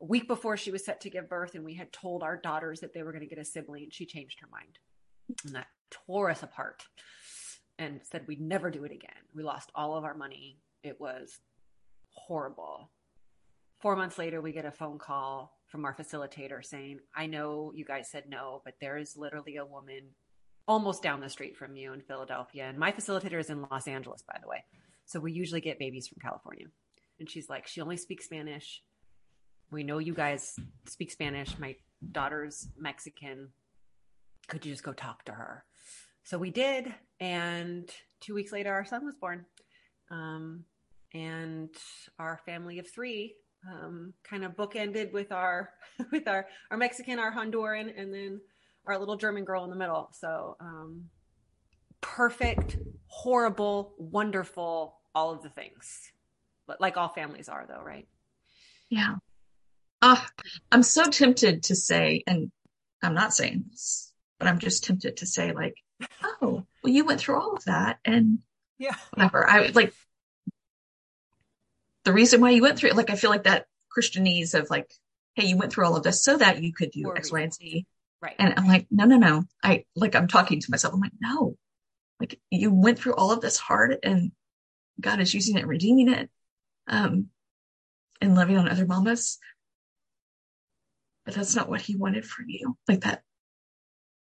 a 0.00 0.04
week 0.04 0.28
before 0.28 0.56
she 0.56 0.70
was 0.70 0.84
set 0.84 1.00
to 1.02 1.10
give 1.10 1.28
birth 1.28 1.54
and 1.54 1.64
we 1.64 1.74
had 1.74 1.92
told 1.92 2.22
our 2.22 2.36
daughters 2.36 2.80
that 2.80 2.92
they 2.92 3.02
were 3.02 3.12
going 3.12 3.22
to 3.22 3.28
get 3.28 3.38
a 3.38 3.44
sibling 3.44 3.88
she 3.90 4.06
changed 4.06 4.40
her 4.40 4.48
mind. 4.50 4.78
And 5.44 5.54
that 5.54 5.68
tore 5.90 6.30
us 6.30 6.42
apart 6.42 6.84
and 7.78 8.00
said 8.02 8.26
we'd 8.26 8.40
never 8.40 8.70
do 8.70 8.84
it 8.84 8.92
again. 8.92 9.10
We 9.34 9.42
lost 9.42 9.70
all 9.74 9.96
of 9.96 10.04
our 10.04 10.14
money. 10.14 10.58
It 10.82 11.00
was 11.00 11.38
horrible. 12.10 12.90
Four 13.80 13.96
months 13.96 14.18
later 14.18 14.40
we 14.40 14.52
get 14.52 14.64
a 14.64 14.70
phone 14.70 14.98
call 14.98 15.56
from 15.72 15.86
our 15.86 15.94
facilitator 15.94 16.62
saying 16.62 17.00
i 17.16 17.24
know 17.24 17.72
you 17.74 17.82
guys 17.82 18.10
said 18.10 18.24
no 18.28 18.60
but 18.62 18.74
there 18.78 18.98
is 18.98 19.16
literally 19.16 19.56
a 19.56 19.64
woman 19.64 20.02
almost 20.68 21.02
down 21.02 21.18
the 21.18 21.30
street 21.30 21.56
from 21.56 21.74
you 21.74 21.94
in 21.94 22.02
philadelphia. 22.02 22.64
And 22.68 22.78
my 22.78 22.92
facilitator 22.92 23.40
is 23.40 23.48
in 23.48 23.62
los 23.62 23.88
angeles 23.88 24.22
by 24.22 24.38
the 24.40 24.48
way 24.48 24.62
so 25.06 25.20
we 25.20 25.32
usually 25.32 25.60
get 25.60 25.78
babies 25.78 26.08
from 26.08 26.18
california 26.20 26.66
and 27.18 27.30
she's 27.30 27.48
like 27.48 27.66
she 27.66 27.80
only 27.80 27.96
speaks 27.96 28.24
spanish 28.24 28.82
we 29.72 29.82
know 29.82 29.98
you 29.98 30.12
guys 30.12 30.60
speak 30.86 31.10
Spanish. 31.10 31.58
My 31.58 31.74
daughter's 32.12 32.68
Mexican. 32.78 33.48
Could 34.48 34.66
you 34.66 34.72
just 34.72 34.84
go 34.84 34.92
talk 34.92 35.24
to 35.24 35.32
her? 35.32 35.64
So 36.24 36.36
we 36.36 36.50
did. 36.50 36.94
And 37.20 37.90
two 38.20 38.34
weeks 38.34 38.52
later, 38.52 38.70
our 38.72 38.84
son 38.84 39.04
was 39.04 39.16
born. 39.16 39.46
Um, 40.10 40.64
and 41.14 41.70
our 42.18 42.38
family 42.44 42.78
of 42.78 42.88
three 42.88 43.34
um, 43.70 44.12
kind 44.24 44.44
of 44.44 44.56
bookended 44.56 45.12
with 45.12 45.32
our 45.32 45.70
with 46.12 46.28
our 46.28 46.46
our 46.70 46.76
Mexican, 46.76 47.18
our 47.18 47.32
Honduran, 47.32 47.98
and 47.98 48.12
then 48.12 48.40
our 48.86 48.98
little 48.98 49.16
German 49.16 49.44
girl 49.44 49.64
in 49.64 49.70
the 49.70 49.76
middle. 49.76 50.10
So 50.12 50.56
um, 50.60 51.04
perfect, 52.02 52.76
horrible, 53.12 53.92
wonderful, 53.98 54.96
all 55.14 55.32
of 55.32 55.42
the 55.42 55.50
things, 55.50 56.10
but 56.66 56.80
like 56.80 56.96
all 56.96 57.10
families 57.10 57.50
are, 57.50 57.66
though, 57.68 57.82
right? 57.84 58.08
Yeah. 58.88 59.16
Uh, 60.00 60.16
I'm 60.72 60.82
so 60.82 61.04
tempted 61.04 61.64
to 61.64 61.76
say, 61.76 62.24
and 62.26 62.50
I'm 63.02 63.12
not 63.12 63.34
saying 63.34 63.66
this, 63.70 64.10
but 64.38 64.48
I'm 64.48 64.58
just 64.58 64.84
tempted 64.84 65.18
to 65.18 65.26
say, 65.26 65.52
like, 65.52 65.74
oh, 66.24 66.64
well, 66.82 66.92
you 66.92 67.04
went 67.04 67.20
through 67.20 67.38
all 67.38 67.54
of 67.54 67.64
that, 67.66 67.98
and 68.02 68.38
yeah, 68.78 68.96
whatever. 69.12 69.48
I 69.48 69.66
like 69.68 69.92
the 72.04 72.14
reason 72.14 72.40
why 72.40 72.50
you 72.50 72.62
went 72.62 72.78
through 72.78 72.90
it. 72.90 72.96
Like, 72.96 73.10
I 73.10 73.16
feel 73.16 73.30
like 73.30 73.44
that 73.44 73.66
Christianese 73.94 74.58
of 74.58 74.70
like, 74.70 74.90
hey, 75.34 75.46
you 75.46 75.58
went 75.58 75.70
through 75.70 75.84
all 75.84 75.96
of 75.96 76.02
this 76.02 76.24
so 76.24 76.38
that 76.38 76.62
you 76.62 76.72
could 76.72 76.92
do 76.92 77.14
X, 77.14 77.30
Y, 77.30 77.40
and 77.40 77.52
Z. 77.52 77.86
Right. 78.22 78.36
And 78.38 78.54
I'm 78.56 78.66
like, 78.66 78.86
no, 78.90 79.04
no, 79.04 79.18
no. 79.18 79.44
I 79.62 79.84
like, 79.94 80.16
I'm 80.16 80.28
talking 80.28 80.60
to 80.60 80.70
myself. 80.70 80.94
I'm 80.94 81.00
like, 81.00 81.12
no, 81.20 81.56
like 82.22 82.40
you 82.50 82.72
went 82.72 82.98
through 82.98 83.14
all 83.14 83.32
of 83.32 83.40
this 83.40 83.58
hard, 83.58 83.98
and 84.02 84.32
God 85.00 85.20
is 85.20 85.34
using 85.34 85.58
it, 85.58 85.66
redeeming 85.66 86.12
it, 86.12 86.30
um, 86.86 87.28
and 88.20 88.34
loving 88.34 88.56
on 88.56 88.68
other 88.68 88.86
mamas 88.86 89.38
but 91.24 91.34
that's 91.34 91.54
not 91.54 91.68
what 91.68 91.80
he 91.80 91.96
wanted 91.96 92.24
for 92.24 92.42
you. 92.46 92.76
Like 92.88 93.02
that. 93.02 93.22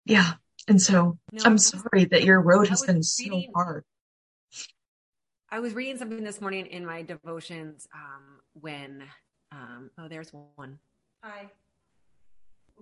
Yeah. 0.05 0.33
And 0.67 0.81
so 0.81 1.17
no, 1.31 1.43
I'm 1.43 1.57
sorry 1.57 2.05
that 2.05 2.23
your 2.23 2.41
road 2.41 2.67
has 2.69 2.81
been 2.83 3.01
reading, 3.19 3.47
so 3.47 3.51
hard. 3.55 3.83
I 5.49 5.59
was 5.59 5.73
reading 5.73 5.97
something 5.97 6.23
this 6.23 6.41
morning 6.41 6.65
in 6.67 6.85
my 6.85 7.01
devotions 7.03 7.87
um, 7.93 8.39
when, 8.53 9.03
um, 9.51 9.91
oh, 9.97 10.07
there's 10.07 10.31
one. 10.55 10.79
Hi. 11.23 11.49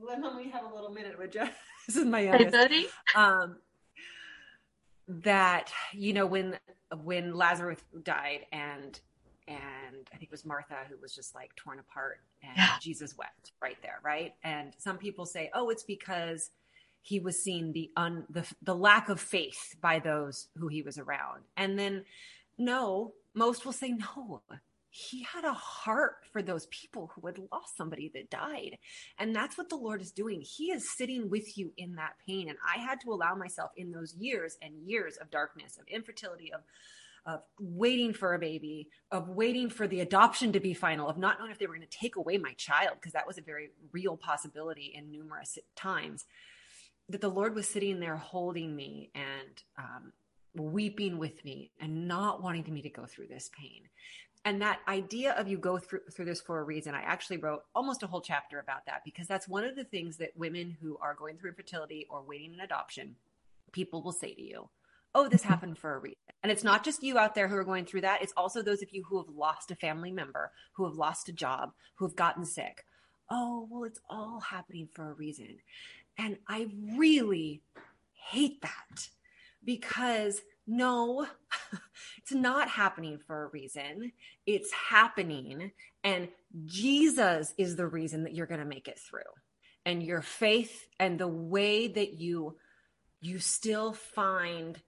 Let 0.01 0.19
me 0.35 0.49
have 0.49 0.63
a 0.71 0.73
little 0.73 0.91
minute 0.91 1.19
with 1.19 1.35
you. 1.35 1.47
this 1.87 1.97
is 1.97 2.05
my 2.05 2.21
youngest. 2.21 2.55
Hey, 2.55 2.63
buddy. 2.63 2.87
Um, 3.15 3.57
that, 5.07 5.71
you 5.93 6.13
know, 6.13 6.25
when, 6.25 6.57
when 7.03 7.33
Lazarus 7.33 7.79
died 8.03 8.45
and 8.51 8.99
and 9.47 10.09
I 10.13 10.17
think 10.17 10.23
it 10.23 10.31
was 10.31 10.45
Martha 10.45 10.75
who 10.89 10.95
was 11.01 11.13
just 11.13 11.35
like 11.35 11.55
torn 11.55 11.79
apart 11.79 12.21
and 12.41 12.53
yeah. 12.55 12.75
Jesus 12.81 13.17
wept 13.17 13.51
right 13.61 13.77
there, 13.81 13.99
right? 14.03 14.33
And 14.43 14.73
some 14.77 14.97
people 14.97 15.25
say, 15.25 15.51
"Oh, 15.53 15.69
it's 15.69 15.83
because 15.83 16.51
he 17.01 17.19
was 17.19 17.43
seeing 17.43 17.73
the 17.73 17.91
un 17.97 18.25
the 18.29 18.45
the 18.61 18.75
lack 18.75 19.09
of 19.09 19.19
faith 19.19 19.75
by 19.81 19.99
those 19.99 20.47
who 20.57 20.67
he 20.67 20.81
was 20.81 20.97
around." 20.97 21.43
And 21.57 21.77
then 21.77 22.05
no, 22.57 23.13
most 23.33 23.65
will 23.65 23.73
say 23.73 23.91
no. 23.91 24.43
He 24.95 25.23
had 25.23 25.43
a 25.43 25.53
heart 25.53 26.17
for 26.31 26.43
those 26.43 26.67
people 26.67 27.11
who 27.15 27.25
had 27.25 27.39
lost 27.51 27.75
somebody 27.75 28.11
that 28.13 28.29
died. 28.29 28.77
And 29.17 29.35
that's 29.35 29.57
what 29.57 29.69
the 29.69 29.75
Lord 29.75 30.03
is 30.03 30.11
doing. 30.11 30.41
He 30.41 30.65
is 30.65 30.95
sitting 30.95 31.31
with 31.31 31.57
you 31.57 31.73
in 31.77 31.95
that 31.95 32.13
pain. 32.27 32.47
And 32.47 32.59
I 32.63 32.77
had 32.77 33.01
to 33.01 33.11
allow 33.11 33.33
myself 33.33 33.71
in 33.75 33.91
those 33.91 34.13
years 34.13 34.55
and 34.61 34.87
years 34.87 35.17
of 35.17 35.31
darkness, 35.31 35.79
of 35.79 35.87
infertility, 35.87 36.53
of 36.53 36.61
of 37.25 37.41
waiting 37.57 38.13
for 38.13 38.33
a 38.33 38.39
baby, 38.39 38.89
of 39.09 39.29
waiting 39.29 39.69
for 39.69 39.87
the 39.87 40.01
adoption 40.01 40.51
to 40.51 40.59
be 40.59 40.73
final, 40.73 41.07
of 41.07 41.17
not 41.17 41.39
knowing 41.39 41.51
if 41.51 41.57
they 41.57 41.65
were 41.65 41.75
going 41.75 41.87
to 41.87 41.97
take 41.97 42.17
away 42.17 42.37
my 42.37 42.51
child, 42.57 42.95
because 42.95 43.13
that 43.13 43.25
was 43.25 43.37
a 43.37 43.41
very 43.41 43.69
real 43.93 44.17
possibility 44.17 44.91
in 44.93 45.09
numerous 45.09 45.57
times. 45.73 46.25
That 47.07 47.21
the 47.21 47.29
Lord 47.29 47.55
was 47.55 47.67
sitting 47.67 48.01
there 48.01 48.17
holding 48.17 48.75
me 48.75 49.09
and 49.15 49.63
um, 49.77 50.11
weeping 50.55 51.17
with 51.17 51.43
me 51.45 51.71
and 51.79 52.07
not 52.07 52.43
wanting 52.43 52.71
me 52.71 52.81
to 52.81 52.89
go 52.89 53.05
through 53.05 53.27
this 53.27 53.49
pain. 53.57 53.83
And 54.45 54.61
that 54.61 54.79
idea 54.87 55.33
of 55.33 55.47
you 55.47 55.57
go 55.57 55.77
through 55.77 56.01
through 56.11 56.25
this 56.25 56.41
for 56.41 56.59
a 56.59 56.63
reason, 56.63 56.95
I 56.95 57.01
actually 57.01 57.37
wrote 57.37 57.63
almost 57.73 58.03
a 58.03 58.07
whole 58.07 58.21
chapter 58.21 58.59
about 58.59 58.85
that 58.87 59.03
because 59.05 59.27
that's 59.27 59.47
one 59.47 59.63
of 59.63 59.75
the 59.75 59.85
things 59.85 60.17
that 60.17 60.35
women 60.35 60.75
who 60.81 60.97
are 61.01 61.13
going 61.13 61.37
through 61.37 61.51
infertility 61.51 62.07
or 62.09 62.21
waiting 62.23 62.53
an 62.53 62.59
adoption, 62.59 63.15
people 63.71 64.01
will 64.01 64.11
say 64.11 64.33
to 64.33 64.41
you, 64.41 64.69
oh, 65.15 65.29
this 65.29 65.41
mm-hmm. 65.41 65.49
happened 65.49 65.77
for 65.77 65.95
a 65.95 65.99
reason. 65.99 66.17
And 66.41 66.51
it's 66.51 66.63
not 66.63 66.83
just 66.83 67.03
you 67.03 67.17
out 67.17 67.35
there 67.35 67.47
who 67.47 67.55
are 67.55 67.63
going 67.63 67.85
through 67.85 68.01
that. 68.01 68.21
It's 68.21 68.33
also 68.35 68.61
those 68.61 68.81
of 68.81 68.91
you 68.91 69.03
who 69.07 69.17
have 69.17 69.29
lost 69.33 69.71
a 69.71 69.75
family 69.75 70.11
member, 70.11 70.51
who 70.73 70.85
have 70.85 70.95
lost 70.95 71.29
a 71.29 71.33
job, 71.33 71.71
who 71.95 72.05
have 72.05 72.15
gotten 72.15 72.45
sick. 72.45 72.85
Oh, 73.29 73.67
well, 73.69 73.85
it's 73.85 74.01
all 74.09 74.41
happening 74.41 74.89
for 74.91 75.09
a 75.09 75.13
reason. 75.13 75.57
And 76.17 76.37
I 76.47 76.67
really 76.97 77.61
hate 78.13 78.61
that 78.61 79.07
because 79.63 80.41
no, 80.65 81.27
it's 82.17 82.31
not 82.31 82.69
happening 82.69 83.19
for 83.25 83.43
a 83.43 83.47
reason. 83.47 84.11
It's 84.45 84.71
happening. 84.71 85.71
And 86.03 86.29
Jesus 86.65 87.53
is 87.57 87.75
the 87.75 87.87
reason 87.87 88.23
that 88.23 88.33
you're 88.33 88.47
going 88.47 88.59
to 88.59 88.65
make 88.65 88.87
it 88.87 88.99
through. 88.99 89.21
And 89.85 90.01
your 90.01 90.21
faith 90.21 90.87
and 90.99 91.19
the 91.19 91.27
way 91.27 91.87
that 91.87 92.13
you 92.13 92.57
you 93.19 93.39
still 93.39 93.93
find 93.93 94.81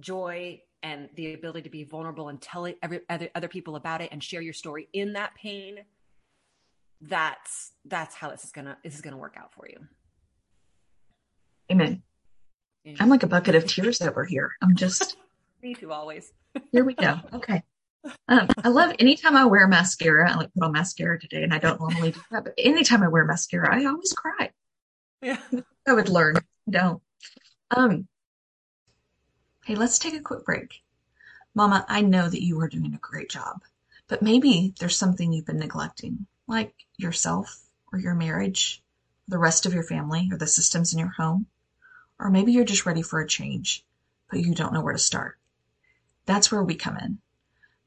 joy 0.00 0.60
and 0.82 1.10
the 1.14 1.34
ability 1.34 1.62
to 1.62 1.70
be 1.70 1.84
vulnerable 1.84 2.28
and 2.28 2.40
tell 2.40 2.66
every, 2.82 3.00
other, 3.10 3.28
other 3.34 3.48
people 3.48 3.76
about 3.76 4.00
it 4.00 4.10
and 4.12 4.22
share 4.22 4.40
your 4.40 4.54
story 4.54 4.88
in 4.92 5.12
that 5.12 5.34
pain 5.34 5.78
that's 7.00 7.72
that's 7.84 8.14
how 8.14 8.30
this 8.30 8.44
is 8.44 8.52
gonna 8.52 8.76
this 8.82 8.94
is 8.94 9.02
gonna 9.02 9.18
work 9.18 9.36
out 9.38 9.52
for 9.52 9.66
you 9.68 9.78
amen 11.70 12.02
i'm 13.00 13.08
like 13.08 13.22
a 13.22 13.26
bucket 13.26 13.54
of 13.54 13.66
tears 13.66 14.00
over 14.00 14.24
here 14.24 14.52
i'm 14.62 14.74
just 14.76 15.16
me 15.62 15.74
too 15.74 15.92
always 15.92 16.32
here 16.72 16.84
we 16.84 16.94
go 16.94 17.18
okay 17.32 17.62
um, 18.28 18.46
I 18.62 18.68
love 18.68 18.94
anytime 19.00 19.34
I 19.34 19.46
wear 19.46 19.66
mascara. 19.66 20.30
I 20.30 20.36
like 20.36 20.54
put 20.54 20.62
on 20.62 20.70
mascara 20.70 21.18
today, 21.18 21.42
and 21.42 21.52
I 21.52 21.58
don't 21.58 21.80
normally 21.80 22.12
do 22.12 22.20
that. 22.30 22.44
But 22.44 22.54
anytime 22.56 23.02
I 23.02 23.08
wear 23.08 23.24
mascara, 23.24 23.74
I 23.74 23.84
always 23.84 24.12
cry. 24.12 24.52
Yeah, 25.20 25.40
I 25.88 25.92
would 25.92 26.08
learn. 26.08 26.36
Don't. 26.70 27.02
Um, 27.76 28.06
Hey, 29.66 29.74
let's 29.74 29.98
take 29.98 30.14
a 30.14 30.20
quick 30.20 30.44
break. 30.44 30.84
Mama, 31.52 31.84
I 31.88 32.00
know 32.00 32.28
that 32.28 32.44
you 32.44 32.60
are 32.60 32.68
doing 32.68 32.94
a 32.94 32.98
great 32.98 33.28
job, 33.28 33.62
but 34.06 34.22
maybe 34.22 34.72
there's 34.78 34.96
something 34.96 35.32
you've 35.32 35.46
been 35.46 35.58
neglecting, 35.58 36.28
like 36.46 36.72
yourself 36.98 37.64
or 37.92 37.98
your 37.98 38.14
marriage, 38.14 38.80
the 39.26 39.38
rest 39.38 39.66
of 39.66 39.74
your 39.74 39.82
family, 39.82 40.28
or 40.30 40.38
the 40.38 40.46
systems 40.46 40.92
in 40.92 41.00
your 41.00 41.08
home. 41.08 41.46
Or 42.18 42.30
maybe 42.30 42.52
you're 42.52 42.64
just 42.64 42.86
ready 42.86 43.02
for 43.02 43.20
a 43.20 43.28
change, 43.28 43.84
but 44.30 44.40
you 44.40 44.54
don't 44.54 44.72
know 44.72 44.80
where 44.80 44.92
to 44.92 44.98
start. 44.98 45.38
That's 46.24 46.50
where 46.50 46.62
we 46.62 46.74
come 46.74 46.96
in. 46.96 47.18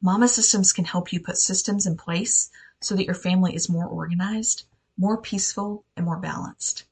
Mama 0.02 0.28
Systems 0.28 0.72
can 0.72 0.86
help 0.86 1.12
you 1.12 1.20
put 1.20 1.38
systems 1.38 1.86
in 1.86 1.98
place 1.98 2.50
so 2.80 2.96
that 2.96 3.06
your 3.06 3.16
family 3.16 3.54
is 3.54 3.68
more 3.70 3.86
organized, 3.86 4.64
more 4.98 5.18
peaceful, 5.18 5.84
and 5.98 6.06
more 6.06 6.18
balanced. 6.18 6.86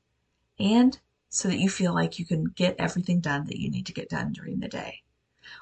And 0.60 1.00
so 1.29 1.48
that 1.48 1.60
you 1.60 1.70
feel 1.70 1.94
like 1.94 2.20
you 2.20 2.25
can 2.25 2.46
get 2.46 2.75
everything 2.79 3.20
done 3.20 3.46
that 3.46 3.60
you 3.60 3.70
need 3.70 3.86
to 3.86 3.94
get 3.94 4.10
done 4.10 4.34
during 4.34 4.60
the 4.60 4.67
day. 4.67 5.03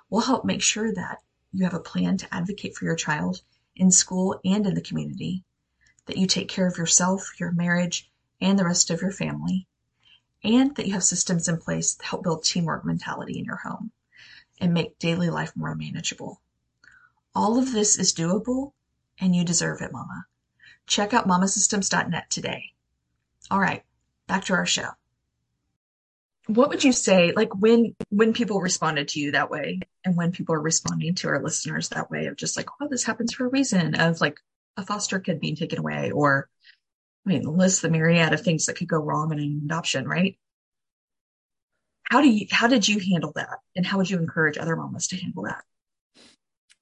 We'll 0.10 0.22
help 0.22 0.46
make 0.46 0.62
sure 0.62 0.94
that 0.94 1.22
you 1.52 1.64
have 1.66 1.74
a 1.74 1.80
plan 1.80 2.18
to 2.18 2.34
advocate 2.34 2.76
for 2.76 2.86
your 2.86 2.96
child 2.96 3.42
in 3.76 3.92
school 3.92 4.40
and 4.44 4.66
in 4.66 4.74
the 4.74 4.82
community, 4.82 5.44
that 6.06 6.18
you 6.18 6.28
take 6.28 6.48
care 6.48 6.68
of 6.68 6.78
yourself, 6.78 7.40
your 7.40 7.52
marriage, 7.52 8.10
and 8.42 8.58
the 8.58 8.66
rest 8.66 8.90
of 8.90 9.02
your 9.02 9.12
family, 9.12 9.68
and 10.46 10.76
that 10.76 10.88
you 10.88 10.94
have 10.94 11.04
systems 11.04 11.48
in 11.48 11.58
place 11.58 11.96
to 11.96 12.06
help 12.06 12.24
build 12.24 12.44
teamwork 12.44 12.86
mentality 12.86 13.40
in 13.40 13.46
your 13.46 13.58
home 13.58 13.92
and 14.62 14.74
make 14.74 15.00
daily 15.00 15.30
life 15.30 15.52
more 15.56 15.76
manageable. 15.76 16.42
All 17.34 17.58
of 17.58 17.74
this 17.74 17.98
is 17.98 18.14
doable 18.14 18.72
and 19.20 19.36
you 19.36 19.44
deserve 19.44 19.82
it, 19.82 19.92
Mama. 19.92 20.26
Check 20.88 21.14
out 21.14 21.28
mamasystems.net 21.28 22.30
today. 22.30 22.74
All 23.52 23.60
right, 23.60 23.84
back 24.28 24.46
to 24.46 24.54
our 24.54 24.66
show 24.66 24.90
what 26.48 26.70
would 26.70 26.84
you 26.84 26.92
say 26.92 27.32
like 27.36 27.54
when 27.56 27.96
when 28.10 28.34
people 28.34 28.62
responded 28.62 29.08
to 29.08 29.20
you 29.20 29.32
that 29.32 29.50
way 29.50 29.80
and 30.04 30.16
when 30.16 30.32
people 30.32 30.54
are 30.54 30.62
responding 30.62 31.16
to 31.16 31.28
our 31.28 31.42
listeners 31.42 31.90
that 31.90 32.12
way 32.12 32.28
of 32.28 32.36
just 32.36 32.56
like 32.56 32.68
oh 32.82 32.88
this 32.88 33.04
happens 33.04 33.34
for 33.34 33.46
a 33.46 33.50
reason 33.50 33.96
of 33.96 34.22
like 34.22 34.40
a 34.78 34.86
foster 34.86 35.20
kid 35.20 35.40
being 35.40 35.56
taken 35.56 35.80
away 35.80 36.12
or 36.12 36.48
i 37.26 37.30
mean 37.30 37.44
list 37.44 37.82
the 37.82 37.90
myriad 37.90 38.34
of 38.34 38.42
things 38.42 38.66
that 38.66 38.76
could 38.76 38.88
go 38.88 38.98
wrong 38.98 39.32
in 39.32 39.40
an 39.40 39.62
adoption 39.66 40.08
right 40.08 40.38
how 42.04 42.22
do 42.22 42.30
you 42.30 42.48
how 42.52 42.68
did 42.68 42.88
you 42.88 43.00
handle 43.00 43.32
that 43.36 43.60
and 43.76 43.86
how 43.86 43.98
would 43.98 44.10
you 44.10 44.18
encourage 44.18 44.58
other 44.58 44.76
mamas 44.76 45.08
to 45.08 45.18
handle 45.18 45.44
that 45.44 45.64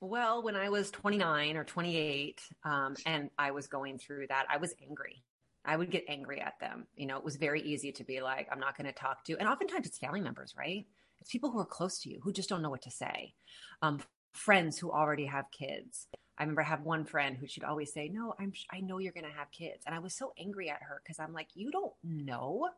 well 0.02 0.44
when 0.44 0.56
i 0.56 0.70
was 0.70 0.92
29 0.92 1.58
or 1.58 1.64
28 1.64 2.42
um, 2.64 2.96
and 3.06 3.30
i 3.38 3.52
was 3.52 3.68
going 3.68 3.98
through 3.98 4.28
that 4.28 4.46
i 4.50 4.58
was 4.58 4.74
angry 4.82 5.24
I 5.66 5.78
would 5.78 5.92
get 5.92 6.06
angry 6.08 6.42
at 6.42 6.60
them. 6.60 6.88
You 6.96 7.06
know, 7.06 7.18
it 7.18 7.24
was 7.24 7.38
very 7.38 7.62
easy 7.62 7.92
to 7.94 8.04
be 8.04 8.22
like, 8.22 8.48
I'm 8.52 8.60
not 8.60 8.78
going 8.78 8.88
to 8.88 8.94
talk 8.94 9.24
to. 9.26 9.38
And 9.38 9.48
oftentimes 9.48 9.88
it's 9.88 9.98
family 9.98 10.20
members, 10.20 10.54
right? 10.58 10.86
It's 11.22 11.32
people 11.32 11.52
who 11.52 11.60
are 11.60 11.66
close 11.66 12.00
to 12.02 12.10
you 12.10 12.20
who 12.22 12.34
just 12.34 12.50
don't 12.50 12.62
know 12.62 12.70
what 12.70 12.82
to 12.82 12.92
say. 12.92 13.34
Um, 13.82 14.02
friends 14.34 14.78
who 14.78 14.92
already 14.92 15.26
have 15.26 15.46
kids. 15.58 16.08
I 16.38 16.44
remember 16.44 16.62
I 16.62 16.66
have 16.66 16.82
one 16.82 17.06
friend 17.06 17.38
who 17.38 17.48
should 17.48 17.64
always 17.64 17.94
say, 17.94 18.10
"No, 18.10 18.34
I'm 18.40 18.54
I 18.72 18.80
know 18.80 19.00
you're 19.00 19.14
going 19.14 19.26
to 19.26 19.38
have 19.38 19.52
kids," 19.52 19.84
and 19.86 19.94
I 19.94 20.00
was 20.00 20.14
so 20.14 20.34
angry 20.38 20.70
at 20.70 20.82
her 20.82 21.02
because 21.04 21.20
I'm 21.20 21.34
like, 21.34 21.50
"You 21.54 21.72
don't 21.72 21.94
know," 22.04 22.70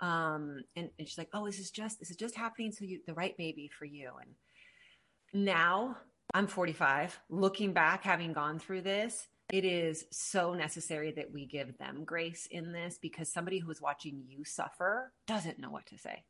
um, 0.00 0.62
and, 0.76 0.90
and 0.98 1.08
she's 1.08 1.18
like, 1.18 1.30
"Oh, 1.32 1.46
this 1.46 1.58
is 1.58 1.70
just 1.70 1.98
this 1.98 2.10
is 2.10 2.16
just 2.16 2.36
happening 2.36 2.72
so 2.72 2.84
you 2.84 3.00
the 3.06 3.14
right 3.14 3.36
baby 3.36 3.68
for 3.68 3.84
you." 3.84 4.12
And 4.20 5.44
now 5.44 5.96
I'm 6.34 6.46
45, 6.46 7.20
looking 7.28 7.72
back, 7.72 8.04
having 8.04 8.32
gone 8.32 8.58
through 8.58 8.82
this, 8.82 9.28
it 9.52 9.64
is 9.64 10.06
so 10.10 10.54
necessary 10.54 11.12
that 11.12 11.30
we 11.30 11.46
give 11.46 11.76
them 11.78 12.04
grace 12.04 12.46
in 12.50 12.72
this 12.72 12.98
because 13.00 13.28
somebody 13.28 13.58
who's 13.58 13.82
watching 13.82 14.22
you 14.26 14.44
suffer 14.44 15.12
doesn't 15.26 15.58
know 15.58 15.70
what 15.70 15.86
to 15.86 15.98
say. 15.98 16.24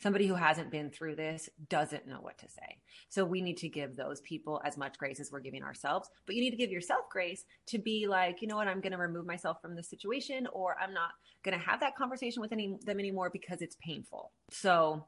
Somebody 0.00 0.26
who 0.26 0.34
hasn't 0.34 0.70
been 0.70 0.90
through 0.90 1.16
this 1.16 1.48
doesn't 1.68 2.06
know 2.06 2.18
what 2.20 2.38
to 2.38 2.48
say. 2.48 2.78
So 3.08 3.24
we 3.24 3.40
need 3.40 3.56
to 3.58 3.68
give 3.68 3.96
those 3.96 4.20
people 4.22 4.60
as 4.64 4.76
much 4.76 4.98
grace 4.98 5.20
as 5.20 5.30
we're 5.32 5.40
giving 5.40 5.62
ourselves. 5.62 6.08
But 6.26 6.34
you 6.34 6.42
need 6.42 6.50
to 6.50 6.56
give 6.56 6.70
yourself 6.70 7.08
grace 7.10 7.44
to 7.66 7.78
be 7.78 8.06
like, 8.06 8.42
you 8.42 8.48
know 8.48 8.56
what, 8.56 8.68
I'm 8.68 8.80
going 8.80 8.92
to 8.92 8.98
remove 8.98 9.26
myself 9.26 9.60
from 9.60 9.74
this 9.74 9.88
situation 9.88 10.46
or 10.52 10.76
I'm 10.80 10.94
not 10.94 11.10
going 11.44 11.58
to 11.58 11.64
have 11.64 11.80
that 11.80 11.96
conversation 11.96 12.40
with 12.40 12.52
any, 12.52 12.78
them 12.84 12.98
anymore 12.98 13.30
because 13.30 13.62
it's 13.62 13.76
painful. 13.80 14.32
So 14.50 15.04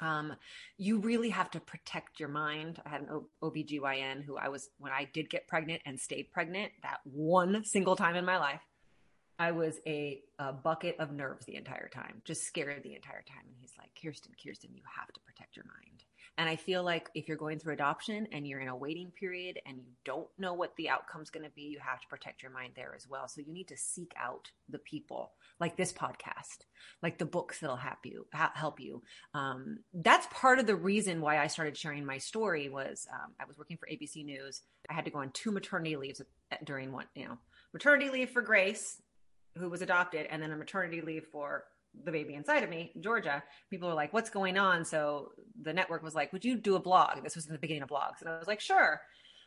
um, 0.00 0.34
you 0.76 0.98
really 0.98 1.30
have 1.30 1.50
to 1.52 1.60
protect 1.60 2.18
your 2.18 2.28
mind. 2.28 2.80
I 2.84 2.88
had 2.88 3.02
an 3.02 3.22
OBGYN 3.42 4.24
who 4.24 4.36
I 4.36 4.48
was, 4.48 4.68
when 4.78 4.92
I 4.92 5.08
did 5.12 5.30
get 5.30 5.46
pregnant 5.46 5.82
and 5.86 5.98
stayed 5.98 6.30
pregnant, 6.32 6.72
that 6.82 6.98
one 7.04 7.64
single 7.64 7.96
time 7.96 8.16
in 8.16 8.24
my 8.24 8.38
life, 8.38 8.60
I 9.38 9.52
was 9.52 9.80
a, 9.86 10.20
a 10.38 10.52
bucket 10.52 10.96
of 10.98 11.12
nerves 11.12 11.46
the 11.46 11.56
entire 11.56 11.88
time, 11.88 12.22
just 12.24 12.44
scared 12.44 12.82
the 12.82 12.94
entire 12.94 13.22
time. 13.26 13.44
And 13.46 13.56
he's 13.60 13.72
like, 13.78 13.90
Kerstin, 13.94 14.32
Kerstin, 14.32 14.74
you 14.74 14.82
have 14.98 15.12
to 15.12 15.20
protect 15.20 15.56
your 15.56 15.64
mind. 15.66 16.04
And 16.36 16.48
I 16.48 16.56
feel 16.56 16.82
like 16.82 17.08
if 17.14 17.28
you're 17.28 17.36
going 17.36 17.60
through 17.60 17.74
adoption 17.74 18.26
and 18.32 18.46
you're 18.46 18.60
in 18.60 18.68
a 18.68 18.76
waiting 18.76 19.12
period 19.18 19.60
and 19.66 19.78
you 19.78 19.92
don't 20.04 20.26
know 20.36 20.54
what 20.54 20.74
the 20.76 20.88
outcome's 20.88 21.30
going 21.30 21.44
to 21.44 21.52
be, 21.54 21.62
you 21.62 21.78
have 21.78 22.00
to 22.00 22.08
protect 22.08 22.42
your 22.42 22.50
mind 22.50 22.72
there 22.74 22.92
as 22.96 23.06
well. 23.08 23.28
So 23.28 23.40
you 23.40 23.52
need 23.52 23.68
to 23.68 23.76
seek 23.76 24.12
out 24.18 24.50
the 24.68 24.78
people 24.78 25.32
like 25.60 25.76
this 25.76 25.92
podcast, 25.92 26.64
like 27.02 27.18
the 27.18 27.24
books 27.24 27.60
that'll 27.60 27.76
help 27.76 28.04
you. 28.04 28.26
Help 28.32 28.80
you. 28.80 29.02
Um, 29.32 29.78
that's 29.92 30.26
part 30.32 30.58
of 30.58 30.66
the 30.66 30.74
reason 30.74 31.20
why 31.20 31.38
I 31.38 31.46
started 31.46 31.76
sharing 31.76 32.04
my 32.04 32.18
story. 32.18 32.68
Was 32.68 33.06
um, 33.12 33.32
I 33.40 33.44
was 33.44 33.56
working 33.56 33.76
for 33.76 33.86
ABC 33.86 34.24
News. 34.24 34.62
I 34.90 34.94
had 34.94 35.04
to 35.04 35.12
go 35.12 35.20
on 35.20 35.30
two 35.30 35.52
maternity 35.52 35.96
leaves 35.96 36.20
during 36.64 36.90
one, 36.90 37.06
you 37.14 37.26
know, 37.26 37.38
maternity 37.72 38.10
leave 38.10 38.30
for 38.30 38.42
Grace, 38.42 39.00
who 39.56 39.68
was 39.68 39.82
adopted, 39.82 40.26
and 40.30 40.42
then 40.42 40.52
a 40.52 40.56
maternity 40.56 41.00
leave 41.00 41.26
for 41.30 41.64
the 42.04 42.10
baby 42.10 42.34
inside 42.34 42.64
of 42.64 42.70
me, 42.70 42.92
Georgia, 43.00 43.42
people 43.70 43.88
were 43.88 43.94
like, 43.94 44.12
what's 44.12 44.30
going 44.30 44.58
on? 44.58 44.84
So 44.84 45.30
the 45.62 45.72
network 45.72 46.02
was 46.02 46.14
like, 46.14 46.32
would 46.32 46.44
you 46.44 46.56
do 46.56 46.74
a 46.74 46.80
blog? 46.80 47.22
This 47.22 47.36
was 47.36 47.46
in 47.46 47.52
the 47.52 47.58
beginning 47.58 47.82
of 47.82 47.88
blogs. 47.88 48.20
And 48.20 48.28
I 48.28 48.38
was 48.38 48.48
like, 48.48 48.60
sure. 48.60 49.00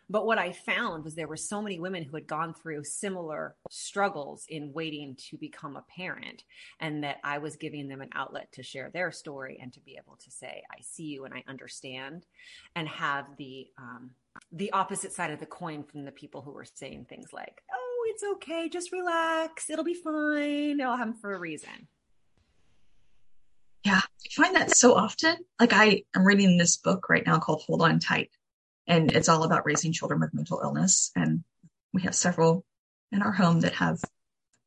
But 0.10 0.26
what 0.26 0.38
I 0.38 0.54
found 0.54 1.04
was 1.04 1.16
there 1.16 1.28
were 1.28 1.36
so 1.36 1.62
many 1.62 1.80
women 1.80 2.04
who 2.04 2.16
had 2.16 2.28
gone 2.28 2.54
through 2.54 2.86
similar 2.86 3.56
struggles 3.70 4.46
in 4.48 4.72
waiting 4.72 5.18
to 5.30 5.38
become 5.38 5.76
a 5.76 5.84
parent, 5.94 6.44
and 6.80 7.04
that 7.04 7.18
I 7.26 7.40
was 7.40 7.58
giving 7.58 7.90
them 7.90 8.00
an 8.00 8.12
outlet 8.16 8.50
to 8.54 8.64
share 8.64 8.90
their 8.90 9.12
story 9.12 9.60
and 9.62 9.74
to 9.74 9.82
be 9.82 9.98
able 10.02 10.18
to 10.24 10.32
say, 10.32 10.64
I 10.72 10.82
see 10.82 11.04
you 11.04 11.26
and 11.26 11.34
I 11.34 11.44
understand, 11.46 12.26
and 12.74 12.88
have 12.88 13.26
the, 13.38 13.68
um, 13.78 14.12
the 14.54 14.72
opposite 14.72 15.12
side 15.12 15.32
of 15.32 15.42
the 15.42 15.46
coin 15.46 15.84
from 15.84 16.06
the 16.06 16.12
people 16.14 16.42
who 16.42 16.52
were 16.52 16.64
saying 16.64 17.08
things 17.10 17.34
like, 17.34 17.62
oh, 17.74 17.87
it's 18.08 18.24
okay, 18.24 18.70
just 18.70 18.92
relax, 18.92 19.70
it'll 19.70 19.86
be 19.86 19.94
fine, 19.94 20.80
it'll 20.80 20.98
happen 20.98 21.14
for 21.14 21.34
a 21.34 21.40
reason. 21.40 21.88
Yeah, 23.84 24.02
I 24.02 24.30
find 24.36 24.56
that 24.56 24.72
so 24.76 24.96
often. 24.96 25.38
Like 25.60 25.74
I 25.74 26.04
am 26.16 26.26
reading 26.26 26.58
this 26.58 26.78
book 26.78 27.10
right 27.10 27.26
now 27.26 27.40
called 27.40 27.64
Hold 27.68 27.82
On 27.82 28.00
Tight. 28.00 28.32
and 28.88 29.12
it's 29.12 29.30
all 29.30 29.44
about 29.44 29.66
raising 29.66 29.92
children 29.92 30.20
with 30.20 30.34
mental 30.34 30.62
illness. 30.64 31.12
And 31.16 31.44
we 31.94 32.02
have 32.04 32.16
several 32.16 32.66
in 33.12 33.22
our 33.22 33.32
home 33.34 33.62
that 33.62 33.74
have 33.74 34.00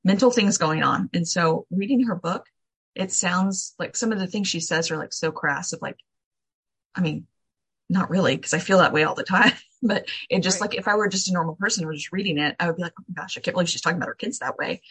mental 0.05 0.31
things 0.31 0.59
going 0.59 0.83
on. 0.83 1.09
And 1.15 1.27
so 1.27 1.67
reading 1.71 2.05
her 2.05 2.15
book, 2.15 2.47
it 2.95 3.13
sounds 3.13 3.75
like 3.79 3.97
some 3.97 4.13
of 4.13 4.19
the 4.19 4.27
things 4.27 4.49
she 4.49 4.61
says 4.61 4.91
are 4.91 4.99
like 4.99 5.13
so 5.13 5.33
crass 5.33 5.73
of 5.73 5.81
like, 5.83 5.97
I 6.95 7.01
mean, 7.01 7.27
not 7.89 8.11
really, 8.11 8.37
because 8.37 8.55
I 8.55 8.59
feel 8.59 8.79
that 8.79 8.93
way 8.93 9.05
all 9.05 9.15
the 9.15 9.25
time. 9.25 9.53
But 9.83 10.07
it 10.29 10.43
just 10.43 10.61
right. 10.61 10.71
like 10.71 10.79
if 10.79 10.89
I 10.89 10.95
were 10.95 11.09
just 11.09 11.29
a 11.29 11.33
normal 11.33 11.57
person 11.57 11.85
or 11.85 11.93
just 11.93 12.13
reading 12.13 12.39
it, 12.39 12.57
I 12.59 12.67
would 12.67 12.77
be 12.77 12.83
like, 12.83 12.93
oh 12.99 13.05
my 13.09 13.23
gosh, 13.23 13.37
I 13.37 13.41
can't 13.41 13.55
believe 13.55 13.69
she's 13.69 13.81
talking 13.81 13.97
about 13.97 14.09
her 14.09 14.15
kids 14.15 14.39
that 14.39 14.57
way. 14.57 14.83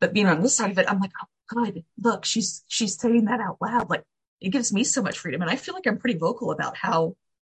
But 0.00 0.12
being 0.12 0.26
on 0.26 0.42
this 0.42 0.56
side 0.56 0.70
of 0.70 0.78
it, 0.78 0.86
I'm 0.88 1.00
like, 1.00 1.12
oh 1.22 1.54
God, 1.54 1.82
look, 2.00 2.24
she's 2.24 2.64
she's 2.68 2.98
saying 2.98 3.26
that 3.26 3.40
out 3.40 3.58
loud. 3.60 3.90
Like 3.90 4.04
it 4.40 4.50
gives 4.50 4.72
me 4.72 4.84
so 4.84 5.02
much 5.02 5.18
freedom. 5.18 5.42
And 5.42 5.50
I 5.50 5.56
feel 5.56 5.74
like 5.74 5.86
I'm 5.86 5.98
pretty 5.98 6.18
vocal 6.18 6.50
about 6.50 6.76
how 6.76 7.16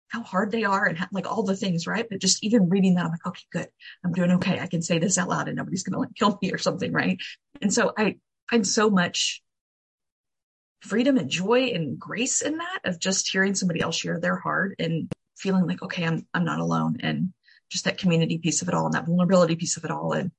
how 0.09 0.23
hard 0.23 0.51
they 0.51 0.65
are 0.65 0.85
and 0.85 0.97
how, 0.97 1.07
like 1.13 1.29
all 1.29 1.43
the 1.43 1.55
things, 1.55 1.87
right? 1.87 2.05
But 2.09 2.19
just 2.19 2.43
even 2.43 2.67
reading 2.67 2.95
that, 2.95 3.05
I'm 3.05 3.11
like, 3.11 3.25
okay, 3.25 3.43
good. 3.51 3.67
I'm 4.03 4.11
doing 4.11 4.31
okay. 4.31 4.59
I 4.59 4.67
can 4.67 4.81
say 4.81 4.99
this 4.99 5.17
out 5.17 5.29
loud 5.29 5.47
and 5.47 5.55
nobody's 5.55 5.83
gonna 5.83 5.99
like 5.99 6.15
kill 6.19 6.37
me 6.41 6.51
or 6.51 6.57
something, 6.57 6.91
right? 6.91 7.19
And 7.61 7.73
so 7.73 7.93
I 7.97 8.17
find 8.49 8.67
so 8.67 8.89
much 8.89 9.41
freedom 10.81 11.17
and 11.17 11.29
joy 11.29 11.71
and 11.73 11.99
grace 11.99 12.41
in 12.41 12.57
that 12.57 12.79
of 12.85 12.99
just 12.99 13.29
hearing 13.29 13.55
somebody 13.55 13.81
else 13.81 13.95
share 13.95 14.19
their 14.19 14.35
heart 14.35 14.75
and 14.79 15.11
feeling 15.41 15.65
like, 15.65 15.81
okay, 15.81 16.05
I'm 16.05 16.25
I'm 16.33 16.45
not 16.45 16.59
alone 16.59 16.97
and 17.01 17.33
just 17.69 17.85
that 17.85 17.97
community 17.97 18.37
piece 18.37 18.61
of 18.61 18.67
it 18.67 18.73
all 18.73 18.85
and 18.85 18.93
that 18.93 19.05
vulnerability 19.05 19.55
piece 19.55 19.77
of 19.77 19.85
it 19.85 19.91
all. 19.91 20.13
And 20.13 20.31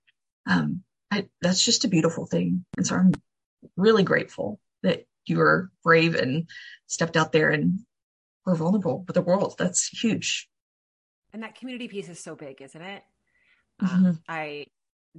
um 0.46 0.82
I, 1.10 1.28
that's 1.42 1.64
just 1.64 1.84
a 1.84 1.88
beautiful 1.88 2.26
thing. 2.26 2.64
And 2.78 2.86
so 2.86 2.94
I'm 2.96 3.12
really 3.76 4.02
grateful 4.02 4.60
that 4.82 5.06
you 5.26 5.38
were 5.38 5.70
brave 5.84 6.14
and 6.14 6.48
stepped 6.86 7.16
out 7.16 7.32
there 7.32 7.50
and 7.50 7.80
were 8.46 8.54
vulnerable 8.54 9.04
with 9.06 9.14
the 9.14 9.22
world. 9.22 9.54
That's 9.58 9.88
huge. 9.88 10.48
And 11.32 11.42
that 11.42 11.54
community 11.54 11.88
piece 11.88 12.08
is 12.08 12.18
so 12.18 12.34
big, 12.34 12.62
isn't 12.62 12.80
it? 12.80 13.02
Mm-hmm. 13.82 14.06
Um, 14.06 14.22
I 14.28 14.66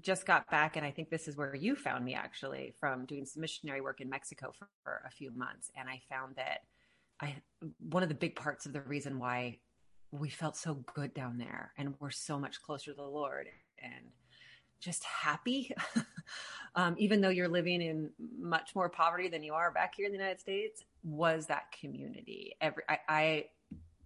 just 0.01 0.25
got 0.25 0.49
back, 0.49 0.75
and 0.75 0.85
I 0.85 0.91
think 0.91 1.09
this 1.09 1.27
is 1.27 1.37
where 1.37 1.55
you 1.55 1.75
found 1.75 2.03
me 2.03 2.15
actually 2.15 2.73
from 2.79 3.05
doing 3.05 3.25
some 3.25 3.41
missionary 3.41 3.81
work 3.81 4.01
in 4.01 4.09
Mexico 4.09 4.51
for, 4.57 4.67
for 4.83 5.03
a 5.05 5.11
few 5.11 5.31
months. 5.31 5.69
And 5.75 5.87
I 5.87 6.01
found 6.09 6.35
that 6.37 6.61
I 7.21 7.35
one 7.79 8.03
of 8.03 8.09
the 8.09 8.15
big 8.15 8.35
parts 8.35 8.65
of 8.65 8.73
the 8.73 8.81
reason 8.81 9.19
why 9.19 9.59
we 10.13 10.29
felt 10.29 10.55
so 10.55 10.75
good 10.93 11.11
down 11.15 11.39
there 11.39 11.71
and 11.77 11.95
we're 11.99 12.11
so 12.11 12.39
much 12.39 12.61
closer 12.61 12.91
to 12.91 12.95
the 12.95 13.03
Lord 13.03 13.47
and 13.81 14.05
just 14.79 15.03
happy, 15.03 15.73
um, 16.75 16.95
even 16.99 17.19
though 17.19 17.29
you're 17.29 17.47
living 17.47 17.81
in 17.81 18.11
much 18.37 18.75
more 18.75 18.89
poverty 18.89 19.27
than 19.27 19.41
you 19.41 19.53
are 19.53 19.71
back 19.71 19.95
here 19.95 20.05
in 20.05 20.11
the 20.11 20.17
United 20.17 20.39
States, 20.39 20.83
was 21.03 21.47
that 21.47 21.71
community. 21.79 22.55
Every 22.61 22.83
I, 22.87 22.99
I 23.09 23.45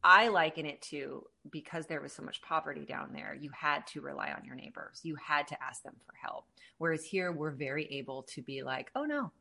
I 0.03 0.27
liken 0.29 0.65
it 0.65 0.81
to 0.83 1.25
because 1.51 1.87
there 1.87 1.99
was 1.99 2.13
so 2.13 2.23
much 2.23 2.41
poverty 2.41 2.85
down 2.85 3.09
there, 3.11 3.35
you 3.37 3.49
had 3.53 3.85
to 3.87 4.01
rely 4.01 4.31
on 4.31 4.45
your 4.45 4.55
neighbors. 4.55 5.01
You 5.03 5.15
had 5.15 5.47
to 5.47 5.61
ask 5.61 5.83
them 5.83 5.95
for 6.05 6.13
help. 6.21 6.45
Whereas 6.77 7.03
here, 7.03 7.31
we're 7.33 7.51
very 7.51 7.85
able 7.91 8.23
to 8.33 8.41
be 8.41 8.63
like, 8.63 8.91
oh 8.95 9.03
no, 9.03 9.31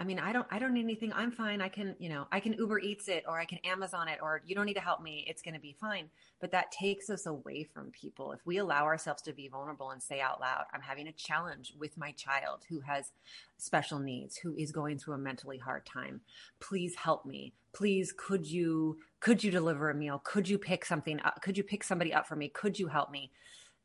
I 0.00 0.04
mean, 0.04 0.18
I 0.18 0.32
don't, 0.32 0.46
I 0.50 0.58
don't 0.58 0.74
need 0.74 0.82
anything. 0.82 1.12
I'm 1.12 1.30
fine. 1.30 1.60
I 1.60 1.68
can, 1.68 1.94
you 2.00 2.08
know, 2.08 2.26
I 2.32 2.40
can 2.40 2.54
Uber 2.54 2.80
Eats 2.80 3.06
it 3.06 3.24
or 3.28 3.38
I 3.38 3.44
can 3.44 3.58
Amazon 3.58 4.08
it 4.08 4.18
or 4.20 4.42
you 4.44 4.56
don't 4.56 4.66
need 4.66 4.74
to 4.74 4.80
help 4.80 5.00
me. 5.00 5.24
It's 5.28 5.40
going 5.40 5.54
to 5.54 5.60
be 5.60 5.76
fine. 5.80 6.08
But 6.40 6.50
that 6.50 6.72
takes 6.72 7.08
us 7.10 7.26
away 7.26 7.62
from 7.62 7.92
people. 7.92 8.32
If 8.32 8.40
we 8.44 8.58
allow 8.58 8.84
ourselves 8.84 9.22
to 9.22 9.32
be 9.32 9.46
vulnerable 9.46 9.90
and 9.90 10.02
say 10.02 10.20
out 10.20 10.40
loud, 10.40 10.64
I'm 10.74 10.80
having 10.80 11.06
a 11.06 11.12
challenge 11.12 11.74
with 11.78 11.96
my 11.96 12.10
child 12.12 12.64
who 12.68 12.80
has 12.80 13.12
special 13.56 14.00
needs, 14.00 14.36
who 14.36 14.56
is 14.56 14.72
going 14.72 14.98
through 14.98 15.14
a 15.14 15.18
mentally 15.18 15.58
hard 15.58 15.86
time. 15.86 16.20
Please 16.58 16.96
help 16.96 17.24
me. 17.24 17.54
Please, 17.72 18.12
could 18.16 18.46
you, 18.46 18.98
could 19.20 19.44
you 19.44 19.52
deliver 19.52 19.90
a 19.90 19.94
meal? 19.94 20.20
Could 20.24 20.48
you 20.48 20.58
pick 20.58 20.84
something 20.84 21.20
up? 21.20 21.40
Could 21.40 21.56
you 21.56 21.62
pick 21.62 21.84
somebody 21.84 22.12
up 22.12 22.26
for 22.26 22.34
me? 22.34 22.48
Could 22.48 22.80
you 22.80 22.88
help 22.88 23.12
me? 23.12 23.30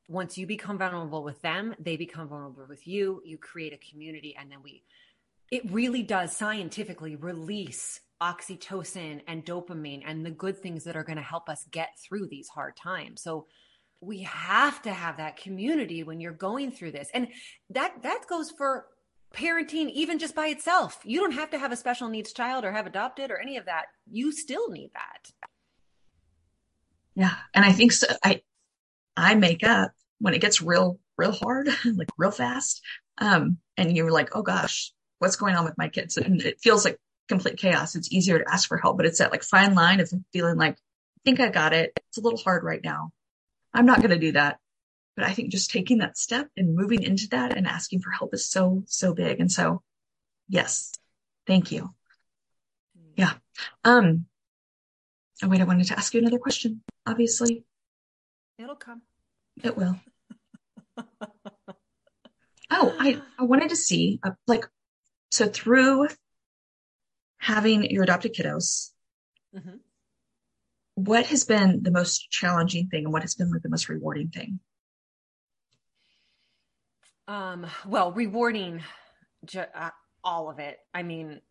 Once 0.08 0.40
you 0.40 0.48
become 0.48 0.80
vulnerable 0.80 1.24
with 1.24 1.40
them, 1.44 1.76
they 1.80 1.96
become 1.96 2.28
vulnerable 2.28 2.66
with 2.68 2.88
you. 2.88 3.22
You 3.24 3.38
create 3.38 3.74
a 3.74 3.92
community 3.92 4.36
and 4.40 4.52
then 4.52 4.58
we, 4.64 4.82
it 5.52 5.72
really 5.72 6.04
does 6.04 6.36
scientifically 6.36 7.16
release 7.16 8.00
oxytocin 8.22 9.22
and 9.28 9.46
dopamine 9.46 10.04
and 10.06 10.26
the 10.26 10.32
good 10.32 10.58
things 10.58 10.84
that 10.84 10.96
are 10.96 11.04
going 11.04 11.18
to 11.18 11.24
help 11.24 11.50
us 11.50 11.66
get 11.72 11.90
through 12.04 12.28
these 12.28 12.50
hard 12.50 12.76
times. 12.76 13.22
So 13.22 13.48
we 14.02 14.24
have 14.24 14.82
to 14.84 14.94
have 14.94 15.18
that 15.18 15.38
community 15.38 16.04
when 16.04 16.20
you're 16.20 16.32
going 16.32 16.72
through 16.72 16.92
this. 16.92 17.10
And 17.14 17.30
that 17.70 18.02
that 18.04 18.26
goes 18.30 18.52
for 18.52 18.86
parenting 19.34 19.90
even 19.92 20.20
just 20.20 20.36
by 20.36 20.48
itself. 20.48 21.00
You 21.04 21.20
don't 21.20 21.34
have 21.34 21.52
to 21.52 21.60
have 21.60 21.72
a 21.72 21.78
special 21.78 22.10
needs 22.10 22.34
child 22.34 22.66
or 22.66 22.72
have 22.72 22.88
adopted 22.88 23.32
or 23.32 23.40
any 23.40 23.58
of 23.58 23.66
that. 23.66 23.86
You 24.10 24.32
still 24.32 24.70
need 24.70 24.92
that. 24.94 25.32
Yeah, 27.16 27.36
and 27.54 27.66
I 27.66 27.72
think 27.72 27.92
so 27.92 28.08
I 28.24 28.42
I 29.16 29.36
make 29.36 29.64
up 29.64 29.92
when 30.20 30.34
it 30.34 30.42
gets 30.42 30.62
real 30.62 31.00
real 31.18 31.32
hard, 31.32 31.70
like 31.86 32.10
real 32.18 32.32
fast. 32.32 32.82
Um 33.18 33.58
and 33.78 33.96
you're 33.96 34.12
like, 34.12 34.36
"Oh 34.36 34.42
gosh, 34.42 34.94
what's 35.20 35.36
going 35.36 35.56
on 35.56 35.66
with 35.66 35.78
my 35.78 35.90
kids? 35.90 36.18
And 36.18 36.42
it 36.42 36.60
feels 36.60 36.84
like 36.84 36.98
complete 37.28 37.58
chaos. 37.58 37.96
It's 37.96 38.12
easier 38.12 38.40
to 38.40 38.52
ask 38.52 38.68
for 38.68 38.78
help, 38.78 38.98
but 38.98 39.06
it's 39.06 39.20
that 39.20 39.32
like 39.32 39.44
fine 39.44 39.76
line 39.76 40.00
of 40.00 40.12
feeling 40.34 40.58
like, 40.58 40.74
I 40.74 41.22
think 41.24 41.40
I 41.40 41.50
got 41.50 41.74
it. 41.74 41.94
It's 42.10 42.18
a 42.18 42.22
little 42.22 42.40
hard 42.40 42.64
right 42.64 42.84
now. 42.84 43.12
I'm 43.74 43.86
not 43.86 44.00
going 44.00 44.10
to 44.10 44.18
do 44.18 44.32
that. 44.34 44.60
But 45.16 45.26
I 45.26 45.34
think 45.34 45.52
just 45.52 45.70
taking 45.70 45.98
that 46.00 46.18
step 46.18 46.50
and 46.56 46.76
moving 46.76 47.04
into 47.04 47.28
that 47.30 47.56
and 47.56 47.68
asking 47.68 48.00
for 48.02 48.10
help 48.10 48.34
is 48.34 48.50
so, 48.50 48.84
so 48.88 49.14
big. 49.14 49.40
And 49.42 49.52
so, 49.52 49.84
yes, 50.48 50.94
thank 51.46 51.72
you. 51.72 51.94
Yeah. 53.16 53.34
Um, 53.84 54.28
oh 55.44 55.50
wait, 55.50 55.60
I 55.60 55.66
wanted 55.66 55.88
to 55.88 55.98
ask 55.98 56.14
you 56.14 56.22
another 56.22 56.40
question, 56.40 56.82
obviously. 57.06 57.66
It'll 58.58 58.76
come. 58.76 59.02
It 59.62 59.76
will. 59.76 59.98
oh, 62.72 62.96
I, 62.98 63.22
I 63.38 63.44
wanted 63.44 63.70
to 63.70 63.76
see, 63.76 64.22
uh, 64.24 64.32
like, 64.48 64.70
so 65.32 65.48
through 65.48 66.08
having 67.38 67.90
your 67.90 68.04
adopted 68.04 68.34
kiddos, 68.34 68.90
mm-hmm. 69.56 69.78
what 70.96 71.26
has 71.28 71.46
been 71.46 71.84
the 71.84 71.92
most 71.92 72.30
challenging 72.30 72.88
thing 72.88 73.06
and 73.06 73.14
what 73.14 73.22
has 73.22 73.36
been 73.36 73.52
like 73.52 73.62
the 73.62 73.70
most 73.70 73.90
rewarding 73.90 74.30
thing? 74.30 74.60
Um, 77.28 77.68
well, 77.88 78.12
rewarding 78.12 78.82
ju- 79.46 79.60
uh, 79.74 79.92
all 80.24 80.50
of 80.50 80.60
it. 80.60 80.80
I 80.94 81.04
mean, 81.04 81.42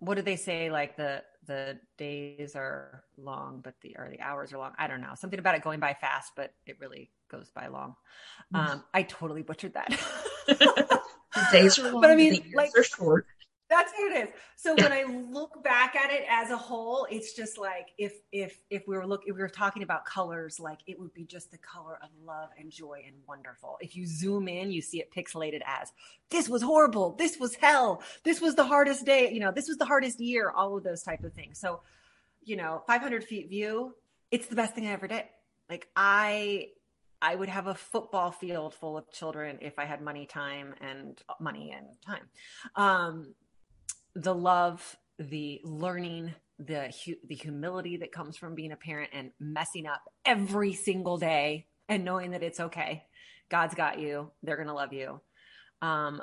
what 0.00 0.16
do 0.16 0.22
they 0.22 0.36
say? 0.36 0.70
Like 0.70 0.96
the 0.96 1.22
the 1.46 1.78
days 1.96 2.54
are 2.56 3.04
long, 3.16 3.60
but 3.62 3.74
the 3.82 3.96
or 3.98 4.08
the 4.10 4.20
hours 4.20 4.52
are 4.52 4.58
long. 4.58 4.72
I 4.78 4.88
don't 4.88 5.00
know. 5.00 5.14
Something 5.14 5.38
about 5.38 5.54
it 5.54 5.62
going 5.62 5.80
by 5.80 5.94
fast, 5.94 6.32
but 6.36 6.52
it 6.66 6.78
really 6.80 7.10
goes 7.30 7.50
by 7.50 7.68
long. 7.68 7.94
Um, 8.52 8.82
I 8.92 9.02
totally 9.04 9.42
butchered 9.42 9.74
that. 9.74 9.88
The 10.46 11.48
days 11.52 11.78
are 11.78 11.92
long, 11.92 12.00
but 12.00 12.10
I 12.10 12.16
mean, 12.16 12.52
like, 12.54 12.70
are 12.76 12.82
short. 12.82 13.26
That's 13.70 13.92
what 13.92 14.12
it 14.12 14.28
is. 14.28 14.34
So 14.56 14.74
when 14.74 14.92
I 14.92 15.04
look 15.30 15.62
back 15.62 15.94
at 15.94 16.10
it 16.10 16.24
as 16.28 16.50
a 16.50 16.56
whole, 16.56 17.06
it's 17.08 17.34
just 17.34 17.56
like 17.56 17.90
if 17.96 18.14
if 18.32 18.58
if 18.68 18.86
we 18.88 18.96
were 18.96 19.06
look 19.06 19.22
if 19.26 19.36
we 19.36 19.40
were 19.40 19.48
talking 19.48 19.84
about 19.84 20.04
colors, 20.04 20.58
like 20.58 20.80
it 20.88 20.98
would 20.98 21.14
be 21.14 21.24
just 21.24 21.52
the 21.52 21.58
color 21.58 21.98
of 22.02 22.08
love 22.24 22.50
and 22.58 22.70
joy 22.70 23.02
and 23.06 23.14
wonderful. 23.28 23.78
If 23.80 23.96
you 23.96 24.06
zoom 24.06 24.48
in, 24.48 24.72
you 24.72 24.82
see 24.82 25.00
it 25.00 25.12
pixelated 25.14 25.60
as 25.64 25.92
this 26.30 26.48
was 26.48 26.62
horrible, 26.62 27.14
this 27.16 27.38
was 27.38 27.54
hell, 27.54 28.02
this 28.24 28.40
was 28.40 28.56
the 28.56 28.64
hardest 28.64 29.06
day, 29.06 29.32
you 29.32 29.40
know, 29.40 29.52
this 29.52 29.68
was 29.68 29.78
the 29.78 29.86
hardest 29.86 30.18
year, 30.20 30.50
all 30.50 30.76
of 30.76 30.82
those 30.82 31.02
type 31.02 31.22
of 31.22 31.32
things. 31.32 31.58
So, 31.60 31.80
you 32.42 32.56
know, 32.56 32.82
500 32.88 33.22
feet 33.22 33.48
view, 33.48 33.94
it's 34.32 34.48
the 34.48 34.56
best 34.56 34.74
thing 34.74 34.88
I 34.88 34.92
ever 34.92 35.06
did. 35.06 35.24
Like 35.68 35.86
I 35.94 36.70
I 37.22 37.36
would 37.36 37.48
have 37.48 37.68
a 37.68 37.74
football 37.74 38.32
field 38.32 38.74
full 38.74 38.96
of 38.96 39.12
children 39.12 39.58
if 39.60 39.78
I 39.78 39.84
had 39.84 40.00
money, 40.00 40.26
time, 40.26 40.74
and 40.80 41.20
money 41.38 41.72
and 41.76 41.86
time. 42.04 42.28
Um, 42.76 43.34
the 44.14 44.34
love, 44.34 44.96
the 45.18 45.60
learning, 45.64 46.34
the 46.58 46.92
the 47.26 47.34
humility 47.34 47.98
that 47.98 48.12
comes 48.12 48.36
from 48.36 48.54
being 48.54 48.72
a 48.72 48.76
parent 48.76 49.10
and 49.12 49.30
messing 49.40 49.86
up 49.86 50.02
every 50.24 50.72
single 50.72 51.16
day 51.16 51.66
and 51.88 52.04
knowing 52.04 52.32
that 52.32 52.42
it's 52.42 52.60
okay. 52.60 53.04
God's 53.50 53.74
got 53.74 53.98
you. 53.98 54.30
They're 54.42 54.56
gonna 54.56 54.74
love 54.74 54.92
you. 54.92 55.20
Um, 55.82 56.22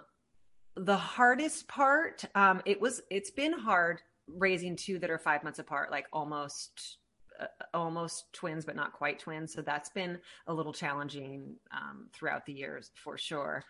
the 0.76 0.98
hardest 0.98 1.68
part, 1.68 2.24
um, 2.36 2.62
it 2.66 2.80
was. 2.80 3.02
It's 3.10 3.32
been 3.32 3.54
hard 3.54 4.00
raising 4.28 4.76
two 4.76 5.00
that 5.00 5.10
are 5.10 5.18
five 5.18 5.44
months 5.44 5.60
apart, 5.60 5.92
like 5.92 6.06
almost 6.14 6.98
almost 7.74 8.32
twins, 8.34 8.66
but 8.66 8.76
not 8.76 8.94
quite 8.94 9.20
twins. 9.20 9.54
So 9.54 9.62
that's 9.62 9.90
been 9.90 10.20
a 10.48 10.54
little 10.54 10.74
challenging 10.74 11.56
um, 11.72 12.08
throughout 12.14 12.46
the 12.46 12.54
years 12.54 12.92
for 12.96 13.18
sure. 13.18 13.64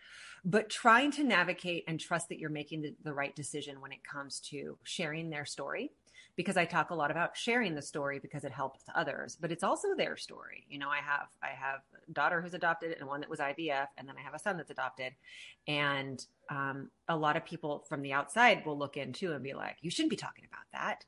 But 0.44 0.70
trying 0.70 1.10
to 1.12 1.24
navigate 1.24 1.84
and 1.88 1.98
trust 1.98 2.28
that 2.28 2.38
you're 2.38 2.50
making 2.50 2.82
the, 2.82 2.94
the 3.02 3.14
right 3.14 3.34
decision 3.34 3.80
when 3.80 3.92
it 3.92 4.04
comes 4.04 4.40
to 4.50 4.78
sharing 4.84 5.30
their 5.30 5.44
story 5.44 5.90
because 6.38 6.56
I 6.56 6.64
talk 6.64 6.90
a 6.90 6.94
lot 6.94 7.10
about 7.10 7.36
sharing 7.36 7.74
the 7.74 7.82
story 7.82 8.20
because 8.20 8.44
it 8.44 8.52
helps 8.52 8.84
others, 8.94 9.36
but 9.40 9.50
it's 9.50 9.64
also 9.64 9.88
their 9.96 10.16
story. 10.16 10.64
You 10.70 10.78
know, 10.78 10.88
I 10.88 10.98
have 10.98 11.26
I 11.42 11.48
have 11.48 11.80
a 12.08 12.12
daughter 12.12 12.40
who's 12.40 12.54
adopted 12.54 12.96
and 12.96 13.08
one 13.08 13.20
that 13.20 13.28
was 13.28 13.40
IVF, 13.40 13.88
and 13.98 14.08
then 14.08 14.14
I 14.16 14.22
have 14.22 14.34
a 14.34 14.38
son 14.38 14.56
that's 14.56 14.70
adopted, 14.70 15.14
and 15.66 16.24
um, 16.48 16.90
a 17.08 17.16
lot 17.16 17.36
of 17.36 17.44
people 17.44 17.84
from 17.88 18.02
the 18.02 18.12
outside 18.12 18.64
will 18.64 18.78
look 18.78 18.96
in 18.96 19.12
too 19.12 19.32
and 19.32 19.42
be 19.42 19.52
like, 19.52 19.78
"You 19.80 19.90
shouldn't 19.90 20.10
be 20.10 20.16
talking 20.16 20.44
about 20.44 20.64
that." 20.72 21.04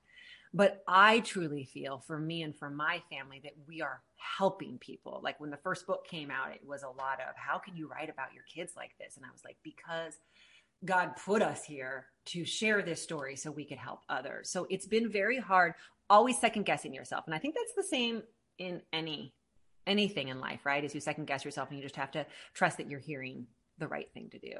But 0.52 0.82
I 0.88 1.20
truly 1.20 1.64
feel 1.64 1.98
for 1.98 2.18
me 2.18 2.42
and 2.42 2.56
for 2.56 2.70
my 2.70 3.02
family 3.10 3.40
that 3.44 3.54
we 3.68 3.82
are 3.82 4.02
helping 4.16 4.78
people. 4.78 5.20
Like 5.22 5.38
when 5.38 5.50
the 5.50 5.56
first 5.56 5.86
book 5.86 6.06
came 6.06 6.30
out, 6.30 6.52
it 6.52 6.66
was 6.66 6.82
a 6.82 6.88
lot 6.88 7.20
of 7.20 7.36
how 7.36 7.58
can 7.58 7.76
you 7.76 7.88
write 7.88 8.10
about 8.10 8.34
your 8.34 8.44
kids 8.52 8.72
like 8.76 8.90
this? 8.98 9.16
And 9.16 9.24
I 9.24 9.30
was 9.32 9.44
like, 9.44 9.56
because 9.62 10.14
God 10.84 11.12
put 11.24 11.42
us 11.42 11.64
here 11.64 12.06
to 12.26 12.44
share 12.44 12.82
this 12.82 13.02
story 13.02 13.36
so 13.36 13.50
we 13.50 13.64
could 13.64 13.78
help 13.78 14.00
others. 14.08 14.50
So 14.50 14.66
it's 14.70 14.86
been 14.86 15.10
very 15.10 15.38
hard, 15.38 15.74
always 16.08 16.40
second 16.40 16.64
guessing 16.64 16.94
yourself. 16.94 17.26
And 17.26 17.34
I 17.34 17.38
think 17.38 17.54
that's 17.54 17.74
the 17.74 17.96
same 17.96 18.22
in 18.58 18.82
any 18.92 19.34
anything 19.86 20.28
in 20.28 20.40
life, 20.40 20.64
right? 20.64 20.84
Is 20.84 20.94
you 20.94 21.00
second 21.00 21.26
guess 21.26 21.44
yourself 21.44 21.70
and 21.70 21.78
you 21.78 21.82
just 21.82 21.96
have 21.96 22.10
to 22.12 22.26
trust 22.54 22.76
that 22.76 22.88
you're 22.88 23.00
hearing 23.00 23.46
the 23.78 23.88
right 23.88 24.12
thing 24.12 24.28
to 24.30 24.38
do. 24.38 24.52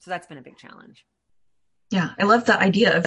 So 0.00 0.10
that's 0.10 0.26
been 0.26 0.38
a 0.38 0.42
big 0.42 0.56
challenge. 0.56 1.04
Yeah. 1.90 2.10
I 2.18 2.24
love 2.24 2.44
the 2.44 2.58
idea 2.58 2.96
of 2.96 3.06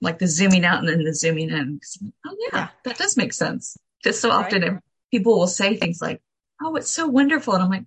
like 0.00 0.18
the 0.18 0.26
zooming 0.26 0.64
out 0.64 0.80
and 0.80 0.88
then 0.88 1.04
the 1.04 1.14
zooming 1.14 1.50
in. 1.50 1.80
Oh 2.26 2.36
yeah, 2.38 2.58
yeah. 2.58 2.68
that 2.84 2.98
does 2.98 3.16
make 3.16 3.32
sense. 3.32 3.76
Just 4.02 4.20
so 4.20 4.30
often 4.30 4.62
right. 4.62 4.80
people 5.10 5.38
will 5.38 5.46
say 5.46 5.76
things 5.76 6.00
like, 6.00 6.20
Oh, 6.62 6.76
it's 6.76 6.90
so 6.90 7.06
wonderful. 7.06 7.54
And 7.54 7.62
I'm 7.62 7.70
like, 7.70 7.84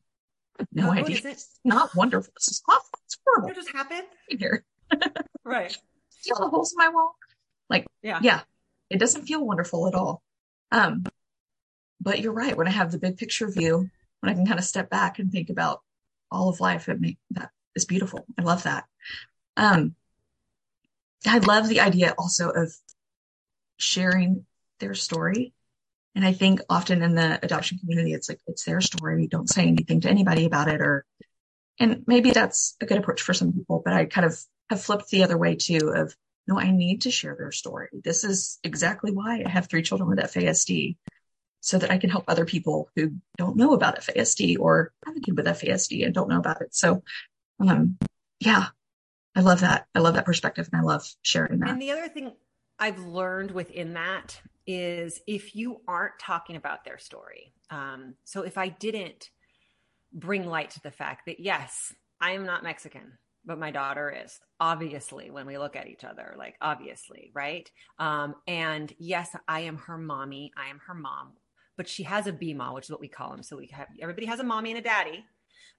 no 0.71 0.89
oh, 0.89 0.91
idea. 0.91 1.17
It? 1.17 1.25
It's 1.25 1.59
not 1.63 1.95
wonderful. 1.95 2.31
This 2.35 2.49
is 2.49 2.61
awful. 2.67 2.99
It's 3.05 3.17
horrible. 3.25 3.49
It 3.49 3.55
just 3.55 3.71
happened 3.71 4.07
here. 4.27 4.63
right. 5.43 5.75
See 6.09 6.31
all 6.31 6.41
the 6.41 6.49
holes 6.49 6.73
in 6.73 6.77
my 6.77 6.89
wall? 6.89 7.15
Like, 7.69 7.87
yeah, 8.01 8.19
yeah. 8.21 8.41
It 8.89 8.99
doesn't 8.99 9.25
feel 9.25 9.45
wonderful 9.45 9.87
at 9.87 9.95
all. 9.95 10.21
Um, 10.71 11.03
but 12.01 12.19
you're 12.19 12.33
right. 12.33 12.55
When 12.55 12.67
I 12.67 12.71
have 12.71 12.91
the 12.91 12.97
big 12.97 13.17
picture 13.17 13.49
view, 13.49 13.89
when 14.19 14.31
I 14.31 14.33
can 14.33 14.45
kind 14.45 14.59
of 14.59 14.65
step 14.65 14.89
back 14.89 15.19
and 15.19 15.31
think 15.31 15.49
about 15.49 15.81
all 16.31 16.49
of 16.49 16.59
life, 16.59 16.89
it 16.89 16.99
make 16.99 17.17
that 17.31 17.51
is 17.75 17.85
beautiful. 17.85 18.25
I 18.37 18.41
love 18.41 18.63
that. 18.63 18.85
Um, 19.57 19.95
I 21.25 21.39
love 21.39 21.67
the 21.67 21.81
idea 21.81 22.13
also 22.17 22.49
of 22.49 22.73
sharing 23.77 24.45
their 24.79 24.93
story. 24.93 25.53
And 26.15 26.25
I 26.25 26.33
think 26.33 26.61
often 26.69 27.01
in 27.01 27.15
the 27.15 27.39
adoption 27.43 27.77
community, 27.79 28.13
it's 28.13 28.29
like, 28.29 28.39
it's 28.47 28.63
their 28.63 28.81
story. 28.81 29.27
Don't 29.27 29.49
say 29.49 29.63
anything 29.63 30.01
to 30.01 30.09
anybody 30.09 30.45
about 30.45 30.67
it. 30.67 30.81
Or, 30.81 31.05
and 31.79 32.03
maybe 32.07 32.31
that's 32.31 32.75
a 32.81 32.85
good 32.85 32.97
approach 32.97 33.21
for 33.21 33.33
some 33.33 33.53
people, 33.53 33.81
but 33.83 33.93
I 33.93 34.05
kind 34.05 34.25
of 34.25 34.37
have 34.69 34.81
flipped 34.81 35.09
the 35.09 35.23
other 35.23 35.37
way 35.37 35.55
too 35.55 35.93
of, 35.95 36.15
no, 36.47 36.59
I 36.59 36.71
need 36.71 37.01
to 37.01 37.11
share 37.11 37.35
their 37.37 37.51
story. 37.51 37.89
This 38.03 38.23
is 38.23 38.59
exactly 38.63 39.11
why 39.11 39.43
I 39.45 39.49
have 39.49 39.67
three 39.67 39.83
children 39.83 40.09
with 40.09 40.19
FASD 40.19 40.97
so 41.61 41.77
that 41.77 41.91
I 41.91 41.97
can 41.97 42.09
help 42.09 42.25
other 42.27 42.45
people 42.45 42.89
who 42.95 43.13
don't 43.37 43.57
know 43.57 43.73
about 43.73 43.99
FASD 44.01 44.57
or 44.59 44.91
have 45.05 45.15
a 45.15 45.19
kid 45.19 45.37
with 45.37 45.45
FASD 45.45 46.05
and 46.05 46.13
don't 46.13 46.29
know 46.29 46.39
about 46.39 46.61
it. 46.61 46.73
So, 46.73 47.03
um, 47.59 47.97
yeah, 48.39 48.67
I 49.35 49.41
love 49.41 49.61
that. 49.61 49.87
I 49.93 49.99
love 49.99 50.15
that 50.15 50.25
perspective 50.25 50.69
and 50.71 50.81
I 50.81 50.83
love 50.83 51.07
sharing 51.21 51.59
that. 51.59 51.69
And 51.69 51.81
the 51.81 51.91
other 51.91 52.09
thing 52.09 52.33
I've 52.77 52.99
learned 52.99 53.51
within 53.51 53.93
that 53.93 54.41
is 54.65 55.21
if 55.27 55.55
you 55.55 55.81
aren't 55.87 56.19
talking 56.19 56.55
about 56.55 56.83
their 56.83 56.97
story. 56.97 57.53
Um, 57.69 58.15
so 58.23 58.41
if 58.41 58.57
I 58.57 58.69
didn't 58.69 59.29
bring 60.11 60.45
light 60.45 60.71
to 60.71 60.81
the 60.81 60.91
fact 60.91 61.25
that 61.27 61.39
yes, 61.39 61.93
I 62.19 62.31
am 62.31 62.45
not 62.45 62.63
Mexican, 62.63 63.13
but 63.45 63.59
my 63.59 63.71
daughter 63.71 64.13
is 64.23 64.39
obviously 64.59 65.29
when 65.29 65.45
we 65.45 65.57
look 65.57 65.75
at 65.75 65.87
each 65.87 66.03
other, 66.03 66.35
like 66.37 66.55
obviously, 66.61 67.31
right? 67.33 67.69
Um, 67.97 68.35
and 68.47 68.91
yes, 68.97 69.35
I 69.47 69.61
am 69.61 69.77
her 69.77 69.97
mommy. 69.97 70.51
I 70.57 70.69
am 70.69 70.79
her 70.87 70.95
mom 70.95 71.33
but 71.79 71.87
she 71.87 72.03
has 72.03 72.27
a 72.27 72.33
BMA, 72.33 72.73
which 72.73 72.87
is 72.87 72.91
what 72.91 72.99
we 72.99 73.07
call 73.07 73.31
them. 73.31 73.41
So 73.41 73.55
we 73.55 73.67
have 73.67 73.87
everybody 74.01 74.25
has 74.25 74.41
a 74.41 74.43
mommy 74.43 74.71
and 74.71 74.79
a 74.79 74.81
daddy, 74.81 75.23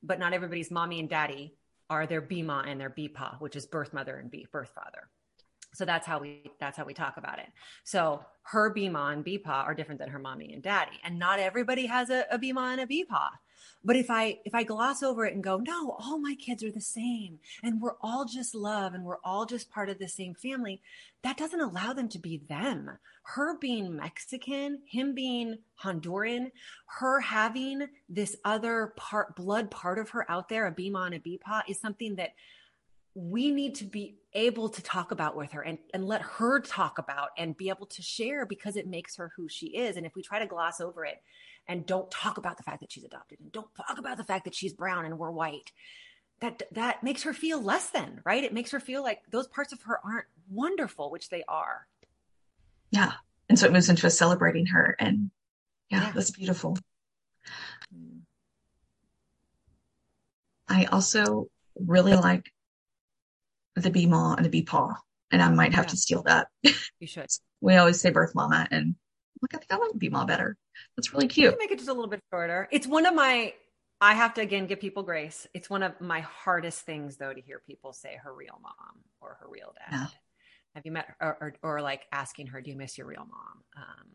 but 0.02 0.18
not 0.18 0.32
everybody's 0.32 0.70
mommy 0.70 0.98
and 0.98 1.10
daddy 1.10 1.58
are 1.90 2.06
their 2.06 2.22
BMA 2.22 2.68
and 2.68 2.80
their 2.80 2.90
BPA, 2.90 3.40
which 3.40 3.56
is 3.56 3.66
birth 3.66 3.92
mother 3.92 4.16
and 4.16 4.30
birth 4.50 4.70
father. 4.74 5.10
So 5.74 5.84
that's 5.84 6.06
how 6.06 6.18
we 6.18 6.50
that's 6.58 6.76
how 6.76 6.84
we 6.84 6.94
talk 6.94 7.16
about 7.16 7.38
it. 7.38 7.48
So 7.84 8.24
her 8.42 8.72
BMA 8.74 9.12
and 9.12 9.24
BPA 9.24 9.66
are 9.66 9.74
different 9.74 10.00
than 10.00 10.08
her 10.08 10.18
mommy 10.18 10.52
and 10.52 10.62
daddy, 10.62 10.98
and 11.04 11.18
not 11.18 11.38
everybody 11.38 11.86
has 11.86 12.10
a, 12.10 12.24
a 12.30 12.38
BMA 12.38 12.72
and 12.72 12.80
a 12.80 12.86
BPA. 12.86 13.28
But 13.84 13.96
if 13.96 14.10
I 14.10 14.38
if 14.44 14.54
I 14.54 14.62
gloss 14.62 15.02
over 15.02 15.24
it 15.24 15.34
and 15.34 15.42
go, 15.42 15.58
no, 15.58 15.96
all 15.98 16.18
my 16.18 16.34
kids 16.34 16.62
are 16.62 16.70
the 16.70 16.80
same 16.80 17.38
and 17.62 17.80
we're 17.80 17.96
all 18.00 18.24
just 18.24 18.54
love 18.54 18.94
and 18.94 19.04
we're 19.04 19.20
all 19.24 19.46
just 19.46 19.70
part 19.70 19.88
of 19.88 19.98
the 19.98 20.08
same 20.08 20.34
family, 20.34 20.82
that 21.22 21.36
doesn't 21.36 21.60
allow 21.60 21.92
them 21.92 22.08
to 22.10 22.18
be 22.18 22.42
them. 22.48 22.90
Her 23.22 23.58
being 23.58 23.96
Mexican, 23.96 24.80
him 24.86 25.14
being 25.14 25.58
Honduran, 25.82 26.50
her 26.98 27.20
having 27.20 27.88
this 28.08 28.36
other 28.44 28.92
part 28.96 29.36
blood 29.36 29.70
part 29.70 29.98
of 29.98 30.10
her 30.10 30.30
out 30.30 30.48
there, 30.48 30.66
a 30.66 30.74
and 30.76 31.14
a 31.14 31.18
BPA, 31.18 31.62
is 31.68 31.80
something 31.80 32.16
that 32.16 32.34
we 33.14 33.50
need 33.50 33.74
to 33.76 33.84
be 33.84 34.16
able 34.32 34.68
to 34.68 34.82
talk 34.82 35.10
about 35.10 35.36
with 35.36 35.52
her 35.52 35.62
and, 35.62 35.78
and 35.92 36.06
let 36.06 36.22
her 36.22 36.60
talk 36.60 36.98
about 36.98 37.30
and 37.36 37.56
be 37.56 37.68
able 37.68 37.86
to 37.86 38.02
share 38.02 38.46
because 38.46 38.76
it 38.76 38.86
makes 38.86 39.16
her 39.16 39.32
who 39.36 39.48
she 39.48 39.66
is. 39.68 39.96
And 39.96 40.06
if 40.06 40.14
we 40.14 40.22
try 40.22 40.38
to 40.38 40.46
gloss 40.46 40.80
over 40.80 41.04
it 41.04 41.20
and 41.66 41.86
don't 41.86 42.10
talk 42.10 42.38
about 42.38 42.56
the 42.56 42.62
fact 42.62 42.80
that 42.80 42.92
she's 42.92 43.04
adopted 43.04 43.40
and 43.40 43.52
don't 43.52 43.68
talk 43.74 43.98
about 43.98 44.16
the 44.16 44.24
fact 44.24 44.44
that 44.44 44.54
she's 44.54 44.72
brown 44.72 45.04
and 45.04 45.18
we're 45.18 45.30
white 45.30 45.72
that 46.40 46.62
that 46.72 47.02
makes 47.02 47.22
her 47.22 47.32
feel 47.32 47.62
less 47.62 47.90
than 47.90 48.20
right 48.24 48.44
it 48.44 48.52
makes 48.52 48.70
her 48.70 48.80
feel 48.80 49.02
like 49.02 49.20
those 49.30 49.46
parts 49.46 49.72
of 49.72 49.80
her 49.82 50.00
aren't 50.04 50.26
wonderful 50.50 51.10
which 51.10 51.28
they 51.28 51.44
are 51.48 51.86
yeah 52.90 53.12
and 53.48 53.58
so 53.58 53.66
it 53.66 53.72
moves 53.72 53.88
into 53.88 54.06
a 54.06 54.10
celebrating 54.10 54.66
her 54.66 54.96
and 54.98 55.30
yeah, 55.90 56.06
yeah. 56.06 56.12
that's 56.12 56.30
beautiful 56.30 56.76
mm. 57.94 58.20
i 60.68 60.86
also 60.86 61.48
really 61.76 62.14
like 62.16 62.52
the 63.76 63.90
b 63.90 64.06
ma 64.06 64.34
and 64.34 64.44
the 64.44 64.50
b 64.50 64.62
paw 64.62 64.94
and 65.30 65.42
i 65.42 65.48
might 65.50 65.74
have 65.74 65.86
yeah. 65.86 65.90
to 65.90 65.96
steal 65.96 66.22
that 66.22 66.48
you 66.62 67.06
should 67.06 67.26
we 67.60 67.76
always 67.76 68.00
say 68.00 68.10
birth 68.10 68.34
mama 68.34 68.66
and 68.70 68.94
look 69.42 69.54
i 69.54 69.58
think 69.58 69.72
i 69.72 69.76
like 69.76 69.98
b 69.98 70.08
ma 70.08 70.24
better 70.24 70.56
that's 70.96 71.12
really 71.12 71.28
cute. 71.28 71.56
Make 71.58 71.70
it 71.70 71.78
just 71.78 71.88
a 71.88 71.92
little 71.92 72.10
bit 72.10 72.20
shorter. 72.32 72.68
It's 72.70 72.86
one 72.86 73.06
of 73.06 73.14
my. 73.14 73.54
I 74.02 74.14
have 74.14 74.34
to 74.34 74.40
again 74.40 74.66
give 74.66 74.80
people 74.80 75.02
grace. 75.02 75.46
It's 75.52 75.68
one 75.68 75.82
of 75.82 76.00
my 76.00 76.20
hardest 76.20 76.82
things 76.82 77.16
though 77.16 77.32
to 77.32 77.40
hear 77.40 77.60
people 77.66 77.92
say 77.92 78.18
her 78.22 78.32
real 78.32 78.58
mom 78.62 79.02
or 79.20 79.36
her 79.40 79.46
real 79.48 79.74
dad. 79.74 79.98
Yeah. 79.98 80.06
Have 80.74 80.86
you 80.86 80.92
met 80.92 81.06
her, 81.06 81.16
or, 81.20 81.36
or, 81.40 81.54
or, 81.62 81.82
like 81.82 82.06
asking 82.12 82.48
her, 82.48 82.60
"Do 82.60 82.70
you 82.70 82.76
miss 82.76 82.96
your 82.96 83.06
real 83.06 83.26
mom?" 83.30 83.64
Um, 83.76 84.06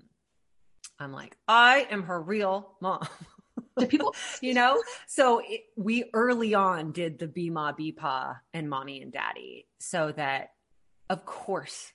I'm 0.99 1.11
like, 1.11 1.35
I 1.47 1.87
am 1.91 2.03
her 2.03 2.21
real 2.21 2.75
mom. 2.81 3.07
Do 3.79 3.85
people, 3.87 4.15
you 4.41 4.53
know? 4.53 4.81
So 5.07 5.41
it, 5.45 5.61
we 5.75 6.05
early 6.13 6.53
on 6.53 6.91
did 6.91 7.19
the 7.19 7.27
Bima, 7.27 7.77
Bipa, 7.77 8.37
and 8.53 8.69
mommy 8.69 9.01
and 9.01 9.11
daddy, 9.11 9.67
so 9.79 10.11
that, 10.13 10.51
of 11.09 11.25
course, 11.25 11.91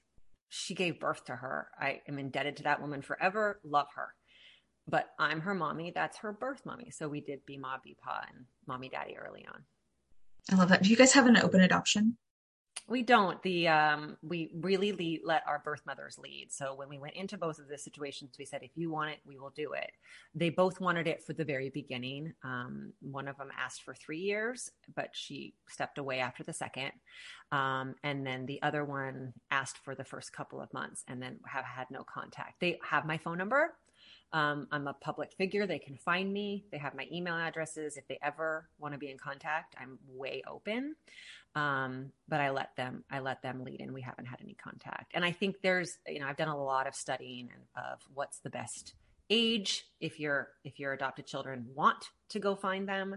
she 0.49 0.75
gave 0.75 1.01
birth 1.01 1.25
to 1.27 1.37
her. 1.37 1.69
I 1.79 2.03
am 2.09 2.19
indebted 2.19 2.59
to 2.59 2.63
that 2.65 2.81
woman 2.81 3.03
forever. 3.03 3.61
Love 3.65 3.87
her 3.95 4.15
but 4.91 5.11
I'm 5.19 5.41
her 5.41 5.55
mommy. 5.55 5.93
That's 5.95 6.19
her 6.19 6.33
birth 6.33 6.63
mommy. 6.67 6.91
So 6.91 7.09
we 7.09 7.21
did 7.21 7.47
be 7.47 7.57
ma, 7.57 7.77
be 7.83 7.97
pa, 8.03 8.25
and 8.29 8.45
mommy, 8.67 8.89
daddy 8.89 9.17
early 9.17 9.47
on. 9.47 9.63
I 10.51 10.57
love 10.57 10.69
that. 10.71 10.83
Do 10.83 10.91
you 10.91 10.97
guys 10.97 11.13
have 11.13 11.27
an 11.27 11.37
open 11.37 11.61
adoption? 11.61 12.17
We 12.89 13.03
don't. 13.03 13.41
The 13.43 13.69
um, 13.69 14.17
we 14.23 14.51
really 14.61 14.93
lead, 14.93 15.21
let 15.25 15.43
our 15.47 15.61
birth 15.65 15.83
mothers 15.87 16.19
lead. 16.19 16.49
So 16.51 16.75
when 16.75 16.89
we 16.89 16.99
went 16.99 17.15
into 17.15 17.39
both 17.39 17.59
of 17.59 17.69
the 17.69 17.79
situations, 17.79 18.37
we 18.39 18.45
said, 18.45 18.63
if 18.63 18.73
you 18.75 18.91
want 18.91 19.11
it, 19.11 19.19
we 19.25 19.39
will 19.39 19.53
do 19.55 19.73
it. 19.73 19.91
They 20.35 20.51
both 20.51 20.81
wanted 20.81 21.07
it 21.07 21.23
for 21.25 21.33
the 21.33 21.45
very 21.45 21.71
beginning. 21.71 22.33
Um, 22.45 22.93
one 23.01 23.29
of 23.29 23.37
them 23.37 23.51
asked 23.59 23.83
for 23.83 23.95
three 23.95 24.19
years, 24.19 24.71
but 24.95 25.11
she 25.13 25.55
stepped 25.69 25.99
away 25.99 26.21
after 26.21 26.43
the 26.43 26.53
second. 26.53 26.93
Um, 27.53 27.95
and 28.03 28.27
then 28.27 28.47
the 28.47 28.63
other 28.63 28.85
one 28.85 29.33
asked 29.51 29.79
for 29.85 29.95
the 29.95 30.05
first 30.05 30.33
couple 30.33 30.61
of 30.61 30.73
months, 30.73 31.05
and 31.09 31.23
then 31.23 31.41
have 31.47 31.65
had 31.65 31.87
no 31.91 32.05
contact. 32.05 32.61
They 32.61 32.79
have 32.89 33.07
my 33.07 33.19
phone 33.19 33.39
number. 33.39 33.75
Um, 34.33 34.69
I'm 34.71 34.87
a 34.87 34.93
public 34.95 35.33
figure. 35.33 35.67
They 35.67 35.79
can 35.79 35.97
find 35.97 36.33
me. 36.33 36.65
They 36.71 36.79
have 36.79 36.95
my 36.95 37.09
email 37.13 37.35
addresses. 37.35 37.97
If 37.97 38.07
they 38.07 38.19
ever 38.23 38.69
want 38.79 38.95
to 38.95 38.99
be 38.99 39.11
in 39.11 39.19
contact, 39.19 39.75
I'm 39.81 39.99
way 40.09 40.43
open. 40.49 40.95
Um, 41.57 42.13
but 42.29 42.41
I 42.41 42.51
let 42.51 42.77
them, 42.77 43.03
I 43.11 43.19
let 43.19 43.43
them 43.43 43.65
lead 43.65 43.81
and 43.81 43.93
we 43.93 44.03
haven't 44.03 44.27
had 44.27 44.39
any 44.41 44.55
contact. 44.55 45.13
And 45.15 45.25
I 45.25 45.33
think 45.33 45.57
there's, 45.63 45.99
you 46.07 46.21
know, 46.21 46.27
I've 46.27 46.37
done 46.37 46.49
a 46.49 46.57
lot 46.57 46.87
of 46.87 46.95
studying 46.95 47.49
of 47.77 47.99
what's 48.15 48.39
the 48.39 48.51
best 48.51 48.95
age 49.31 49.87
if 50.01 50.19
your 50.19 50.49
if 50.65 50.79
your 50.79 50.93
adopted 50.93 51.27
children 51.27 51.65
want 51.75 52.11
to 52.29 52.39
go 52.39 52.55
find 52.55 52.89
them 52.89 53.17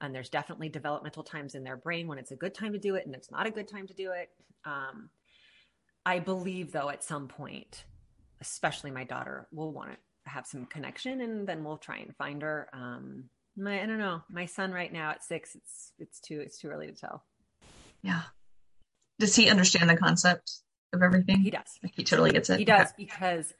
and 0.00 0.14
there's 0.14 0.30
definitely 0.30 0.70
developmental 0.70 1.22
times 1.22 1.54
in 1.54 1.62
their 1.62 1.76
brain 1.76 2.08
when 2.08 2.18
it's 2.18 2.30
a 2.30 2.36
good 2.36 2.54
time 2.54 2.72
to 2.72 2.78
do 2.78 2.94
it 2.94 3.06
and 3.06 3.14
it's 3.14 3.30
not 3.30 3.46
a 3.46 3.50
good 3.50 3.68
time 3.68 3.86
to 3.86 3.94
do 3.94 4.10
it 4.12 4.30
um, 4.64 5.10
i 6.06 6.18
believe 6.18 6.72
though 6.72 6.88
at 6.88 7.04
some 7.04 7.28
point 7.28 7.84
especially 8.40 8.90
my 8.90 9.04
daughter 9.04 9.46
will 9.52 9.72
want 9.72 9.90
it 9.90 9.98
have 10.30 10.46
some 10.46 10.66
connection 10.66 11.20
and 11.20 11.46
then 11.46 11.64
we'll 11.64 11.78
try 11.78 11.98
and 11.98 12.14
find 12.16 12.42
her. 12.42 12.68
Um, 12.72 13.24
my, 13.56 13.82
I 13.82 13.86
don't 13.86 13.98
know, 13.98 14.22
my 14.30 14.46
son 14.46 14.72
right 14.72 14.92
now 14.92 15.10
at 15.10 15.22
six, 15.24 15.54
it's, 15.54 15.92
it's 15.98 16.20
too, 16.20 16.40
it's 16.40 16.58
too 16.58 16.68
early 16.68 16.86
to 16.86 16.94
tell. 16.94 17.24
Yeah. 18.02 18.22
Does 19.18 19.36
he 19.36 19.50
understand 19.50 19.90
the 19.90 19.96
concept 19.96 20.52
of 20.92 21.02
everything? 21.02 21.40
He 21.40 21.50
does. 21.50 21.78
He 21.92 22.04
totally 22.04 22.30
gets 22.30 22.48
it. 22.50 22.58
He 22.58 22.64
does 22.64 22.88
okay. 22.88 22.94
because, 22.96 23.52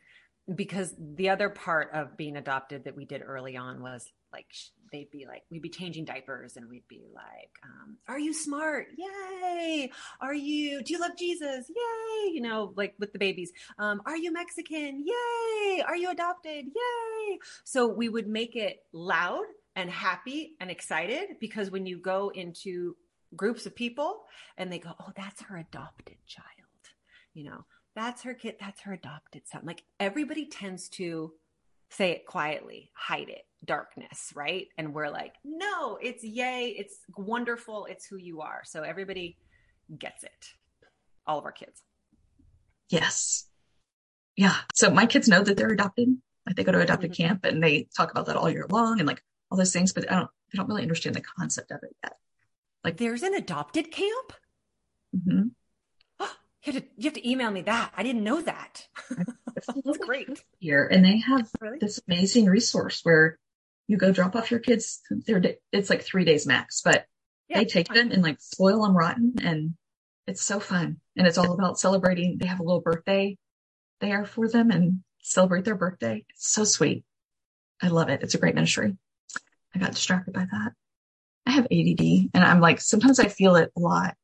because 0.52 0.94
the 0.98 1.28
other 1.28 1.50
part 1.50 1.90
of 1.92 2.16
being 2.16 2.36
adopted 2.36 2.84
that 2.84 2.96
we 2.96 3.04
did 3.04 3.22
early 3.22 3.56
on 3.56 3.82
was 3.82 4.06
like 4.32 4.46
they'd 4.90 5.10
be 5.10 5.26
like, 5.26 5.42
we'd 5.50 5.62
be 5.62 5.68
changing 5.68 6.04
diapers 6.04 6.56
and 6.56 6.68
we'd 6.68 6.88
be 6.88 7.02
like, 7.14 7.50
um, 7.64 7.96
are 8.08 8.18
you 8.18 8.32
smart? 8.32 8.88
Yay. 8.96 9.90
Are 10.20 10.34
you, 10.34 10.82
do 10.82 10.92
you 10.92 11.00
love 11.00 11.16
Jesus? 11.18 11.68
Yay. 11.68 12.32
You 12.32 12.40
know, 12.40 12.72
like 12.76 12.94
with 12.98 13.12
the 13.12 13.18
babies. 13.18 13.52
Um, 13.78 14.02
are 14.06 14.16
you 14.16 14.32
Mexican? 14.32 15.04
Yay. 15.06 15.82
Are 15.86 15.96
you 15.96 16.10
adopted? 16.10 16.66
Yay. 16.66 17.38
So 17.64 17.86
we 17.86 18.08
would 18.08 18.28
make 18.28 18.56
it 18.56 18.84
loud 18.92 19.44
and 19.76 19.90
happy 19.90 20.52
and 20.60 20.70
excited 20.70 21.36
because 21.40 21.70
when 21.70 21.86
you 21.86 21.98
go 21.98 22.30
into 22.34 22.96
groups 23.36 23.66
of 23.66 23.74
people 23.74 24.22
and 24.56 24.72
they 24.72 24.78
go, 24.78 24.90
oh, 25.00 25.12
that's 25.16 25.42
her 25.42 25.56
adopted 25.56 26.16
child, 26.26 26.46
you 27.34 27.44
know, 27.44 27.64
that's 27.94 28.22
her 28.22 28.34
kid, 28.34 28.56
that's 28.60 28.80
her 28.82 28.92
adopted 28.92 29.42
son. 29.46 29.62
Like 29.64 29.84
everybody 29.98 30.46
tends 30.46 30.88
to 30.90 31.32
say 31.90 32.12
it 32.12 32.26
quietly, 32.26 32.90
hide 32.94 33.28
it, 33.28 33.44
darkness, 33.64 34.32
right? 34.34 34.68
And 34.78 34.94
we're 34.94 35.10
like, 35.10 35.34
no, 35.44 35.98
it's 36.00 36.24
yay, 36.24 36.74
it's 36.78 36.96
wonderful, 37.16 37.86
it's 37.86 38.06
who 38.06 38.16
you 38.16 38.40
are. 38.40 38.62
So 38.64 38.82
everybody 38.82 39.36
gets 39.96 40.24
it. 40.24 40.46
All 41.26 41.38
of 41.38 41.44
our 41.44 41.52
kids. 41.52 41.82
Yes. 42.88 43.46
Yeah. 44.36 44.56
So 44.74 44.90
my 44.90 45.06
kids 45.06 45.28
know 45.28 45.42
that 45.42 45.56
they're 45.56 45.68
adopted. 45.68 46.16
Like 46.46 46.56
they 46.56 46.64
go 46.64 46.72
to 46.72 46.80
adopted 46.80 47.12
mm-hmm. 47.12 47.22
camp 47.22 47.44
and 47.44 47.62
they 47.62 47.88
talk 47.96 48.10
about 48.10 48.26
that 48.26 48.36
all 48.36 48.50
year 48.50 48.66
long 48.70 48.98
and 48.98 49.06
like 49.06 49.22
all 49.50 49.58
those 49.58 49.72
things, 49.72 49.92
but 49.92 50.10
I 50.10 50.16
don't 50.16 50.30
they 50.52 50.56
don't 50.56 50.68
really 50.68 50.82
understand 50.82 51.14
the 51.14 51.20
concept 51.20 51.70
of 51.70 51.80
it 51.82 51.94
yet. 52.02 52.16
Like 52.82 52.96
there's 52.96 53.22
an 53.22 53.34
adopted 53.34 53.90
camp? 53.92 54.32
Mm-hmm. 55.14 55.48
You 56.64 56.72
have 56.74 56.82
to 56.82 56.88
you 56.96 57.04
have 57.04 57.14
to 57.14 57.28
email 57.28 57.50
me 57.50 57.62
that. 57.62 57.92
I 57.96 58.02
didn't 58.02 58.24
know 58.24 58.40
that. 58.42 58.86
That's 59.56 59.98
great. 60.00 60.44
Here 60.58 60.86
and 60.86 61.04
they 61.04 61.18
have 61.18 61.48
really? 61.60 61.78
this 61.78 62.00
amazing 62.06 62.46
resource 62.46 63.00
where 63.02 63.38
you 63.88 63.96
go 63.96 64.12
drop 64.12 64.36
off 64.36 64.50
your 64.50 64.60
kids. 64.60 65.00
They're 65.10 65.42
it's 65.72 65.90
like 65.90 66.02
three 66.02 66.24
days 66.24 66.46
max, 66.46 66.82
but 66.82 67.06
yeah, 67.48 67.58
they 67.58 67.64
take 67.64 67.88
them 67.88 68.12
and 68.12 68.22
like 68.22 68.40
spoil 68.40 68.82
them 68.82 68.96
rotten, 68.96 69.34
and 69.42 69.74
it's 70.26 70.42
so 70.42 70.60
fun. 70.60 70.98
And 71.16 71.26
it's 71.26 71.38
all 71.38 71.52
about 71.52 71.80
celebrating. 71.80 72.38
They 72.38 72.46
have 72.46 72.60
a 72.60 72.62
little 72.62 72.80
birthday 72.80 73.36
there 74.00 74.24
for 74.24 74.48
them 74.48 74.70
and 74.70 75.00
celebrate 75.22 75.64
their 75.64 75.74
birthday. 75.74 76.24
It's 76.28 76.50
so 76.52 76.64
sweet. 76.64 77.04
I 77.82 77.88
love 77.88 78.10
it. 78.10 78.22
It's 78.22 78.34
a 78.34 78.38
great 78.38 78.54
ministry. 78.54 78.96
I 79.74 79.78
got 79.78 79.92
distracted 79.92 80.34
by 80.34 80.46
that. 80.50 80.72
I 81.46 81.52
have 81.52 81.64
ADD, 81.64 82.30
and 82.34 82.44
I'm 82.44 82.60
like 82.60 82.80
sometimes 82.80 83.18
I 83.18 83.28
feel 83.28 83.56
it 83.56 83.72
a 83.76 83.80
lot. 83.80 84.14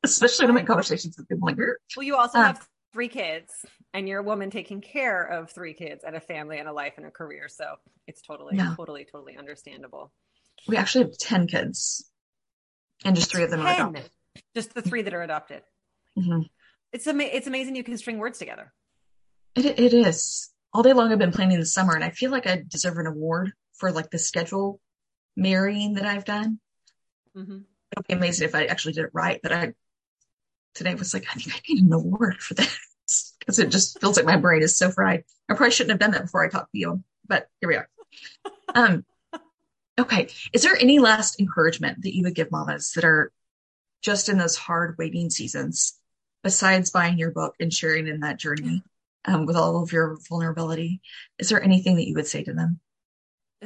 especially 0.04 0.46
in 0.46 0.54
my 0.54 0.62
conversations 0.62 1.16
with 1.18 1.28
people 1.28 1.46
like, 1.46 1.58
well, 1.96 2.04
you 2.04 2.16
also 2.16 2.38
uh, 2.38 2.44
have 2.44 2.68
three 2.92 3.08
kids 3.08 3.52
and 3.92 4.08
you're 4.08 4.20
a 4.20 4.22
woman 4.22 4.50
taking 4.50 4.80
care 4.80 5.22
of 5.22 5.50
three 5.50 5.74
kids 5.74 6.04
and 6.04 6.16
a 6.16 6.20
family 6.20 6.58
and 6.58 6.68
a 6.68 6.72
life 6.72 6.94
and 6.96 7.06
a 7.06 7.10
career. 7.10 7.48
So 7.48 7.76
it's 8.06 8.22
totally, 8.22 8.56
yeah. 8.56 8.74
totally, 8.76 9.06
totally 9.10 9.36
understandable. 9.36 10.12
We 10.66 10.76
actually 10.76 11.04
have 11.04 11.18
10 11.18 11.46
kids 11.46 12.10
and 13.04 13.14
just 13.14 13.30
three 13.30 13.44
of 13.44 13.50
them 13.50 13.60
10. 13.60 13.68
are 13.68 13.74
adopted. 13.74 14.10
Just 14.54 14.74
the 14.74 14.82
three 14.82 15.02
that 15.02 15.14
are 15.14 15.22
adopted. 15.22 15.62
Mm-hmm. 16.18 16.42
It's, 16.92 17.06
ama- 17.06 17.24
it's 17.24 17.46
amazing 17.46 17.76
you 17.76 17.84
can 17.84 17.96
string 17.96 18.18
words 18.18 18.38
together. 18.38 18.72
It, 19.54 19.66
it 19.66 19.94
is. 19.94 20.50
All 20.72 20.82
day 20.82 20.92
long 20.92 21.12
I've 21.12 21.18
been 21.18 21.32
planning 21.32 21.58
the 21.58 21.66
summer 21.66 21.94
and 21.94 22.04
I 22.04 22.10
feel 22.10 22.30
like 22.30 22.46
I 22.46 22.62
deserve 22.66 22.98
an 22.98 23.06
award 23.06 23.52
for 23.74 23.92
like 23.92 24.10
the 24.10 24.18
schedule 24.18 24.80
marrying 25.36 25.94
that 25.94 26.06
I've 26.06 26.24
done. 26.24 26.58
Mm-hmm 27.36 27.58
it'll 27.92 28.04
be 28.06 28.14
amazing 28.14 28.48
if 28.48 28.54
I 28.54 28.64
actually 28.64 28.94
did 28.94 29.04
it 29.04 29.10
right. 29.12 29.40
But 29.42 29.52
I 29.52 29.72
today 30.74 30.94
was 30.94 31.14
like, 31.14 31.26
I 31.30 31.34
think 31.34 31.54
I 31.54 31.60
need 31.68 31.84
an 31.84 31.92
award 31.92 32.40
for 32.40 32.54
this 32.54 33.34
because 33.40 33.58
it 33.58 33.70
just 33.70 34.00
feels 34.00 34.16
like 34.16 34.26
my 34.26 34.36
brain 34.36 34.62
is 34.62 34.76
so 34.76 34.90
fried. 34.90 35.24
I 35.48 35.54
probably 35.54 35.72
shouldn't 35.72 35.92
have 35.92 36.00
done 36.00 36.12
that 36.12 36.22
before 36.22 36.44
I 36.44 36.48
talked 36.48 36.72
to 36.72 36.78
you, 36.78 37.02
but 37.26 37.48
here 37.60 37.68
we 37.68 37.76
are. 37.76 37.88
Um, 38.72 39.04
okay. 39.98 40.28
Is 40.52 40.62
there 40.62 40.76
any 40.76 41.00
last 41.00 41.40
encouragement 41.40 42.02
that 42.02 42.14
you 42.14 42.22
would 42.22 42.36
give 42.36 42.52
mamas 42.52 42.92
that 42.92 43.04
are 43.04 43.32
just 44.00 44.28
in 44.28 44.38
those 44.38 44.54
hard 44.54 44.94
waiting 44.96 45.28
seasons, 45.28 45.98
besides 46.44 46.92
buying 46.92 47.18
your 47.18 47.32
book 47.32 47.56
and 47.58 47.74
sharing 47.74 48.06
in 48.06 48.20
that 48.20 48.38
journey 48.38 48.84
um, 49.24 49.44
with 49.44 49.56
all 49.56 49.82
of 49.82 49.90
your 49.90 50.18
vulnerability? 50.28 51.00
Is 51.40 51.48
there 51.48 51.60
anything 51.60 51.96
that 51.96 52.06
you 52.06 52.14
would 52.14 52.28
say 52.28 52.44
to 52.44 52.52
them? 52.52 52.78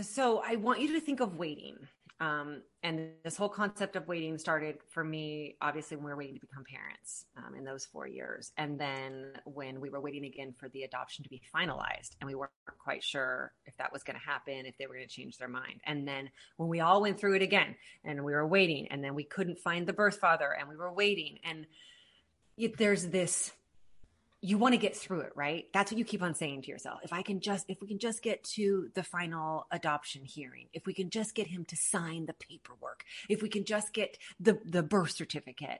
So 0.01 0.43
I 0.43 0.57
want 0.57 0.81
you 0.81 0.95
to 0.95 1.01
think 1.01 1.21
of 1.21 1.37
waiting 1.37 1.77
um, 2.21 2.63
and 2.83 3.11
this 3.25 3.37
whole 3.37 3.49
concept 3.49 3.97
of 3.97 4.07
waiting 4.07 4.39
started 4.39 4.79
for 4.89 5.03
me, 5.03 5.57
obviously, 5.61 5.97
when 5.97 6.05
we 6.05 6.11
were 6.11 6.17
waiting 6.17 6.35
to 6.35 6.41
become 6.41 6.65
parents 6.65 7.25
um, 7.37 7.55
in 7.57 7.65
those 7.65 7.85
four 7.85 8.07
years. 8.07 8.53
And 8.57 8.79
then 8.79 9.33
when 9.45 9.81
we 9.81 9.91
were 9.91 10.01
waiting 10.01 10.25
again 10.25 10.55
for 10.57 10.69
the 10.69 10.85
adoption 10.85 11.25
to 11.25 11.31
be 11.31 11.43
finalized, 11.55 12.17
and 12.21 12.29
we 12.29 12.35
weren't 12.35 12.53
quite 12.79 13.03
sure 13.03 13.53
if 13.67 13.77
that 13.79 13.93
was 13.93 14.05
going 14.05 14.19
to 14.19 14.25
happen, 14.25 14.65
if 14.65 14.79
they 14.79 14.87
were 14.87 14.95
going 14.95 15.09
to 15.09 15.13
change 15.13 15.39
their 15.39 15.49
mind. 15.49 15.81
And 15.85 16.07
then 16.07 16.31
when 16.57 16.69
we 16.69 16.81
all 16.81 17.03
went 17.03 17.19
through 17.19 17.35
it 17.35 17.43
again 17.43 17.75
and 18.05 18.25
we 18.25 18.33
were 18.33 18.47
waiting, 18.47 18.87
and 18.89 19.03
then 19.03 19.15
we 19.15 19.25
couldn't 19.25 19.59
find 19.59 19.87
the 19.87 19.93
birth 19.93 20.19
father 20.19 20.55
and 20.59 20.69
we 20.69 20.77
were 20.77 20.93
waiting. 20.93 21.39
And 21.43 21.67
there's 22.79 23.09
this 23.09 23.53
you 24.45 24.59
want 24.59 24.75
to 24.75 24.79
get 24.79 24.95
through 24.95 25.21
it, 25.21 25.33
right? 25.35 25.69
That's 25.73 25.91
what 25.91 25.99
you 25.99 26.05
keep 26.05 26.23
on 26.23 26.35
saying 26.35 26.63
to 26.63 26.69
yourself. 26.69 27.01
If 27.03 27.15
I 27.15 27.23
can 27.23 27.41
just, 27.41 27.65
if 27.71 27.81
we 27.81 27.89
can 27.89 27.99
just 27.99 28.23
get 28.23 28.45
to 28.57 28.91
the 28.95 29.03
final 29.03 29.67
adoption 29.71 30.23
hearing, 30.23 30.67
if 30.75 30.85
we 30.85 30.93
can 30.93 31.09
just 31.09 31.35
get 31.35 31.47
him 31.47 31.65
to 31.65 31.77
sign 31.77 32.27
the 32.27 32.35
paperwork, 32.35 33.05
if 33.31 33.41
we 33.41 33.49
can 33.49 33.65
just 33.65 33.95
get 33.95 34.19
the, 34.39 34.59
the 34.67 34.83
birth 34.83 35.13
certificate. 35.13 35.79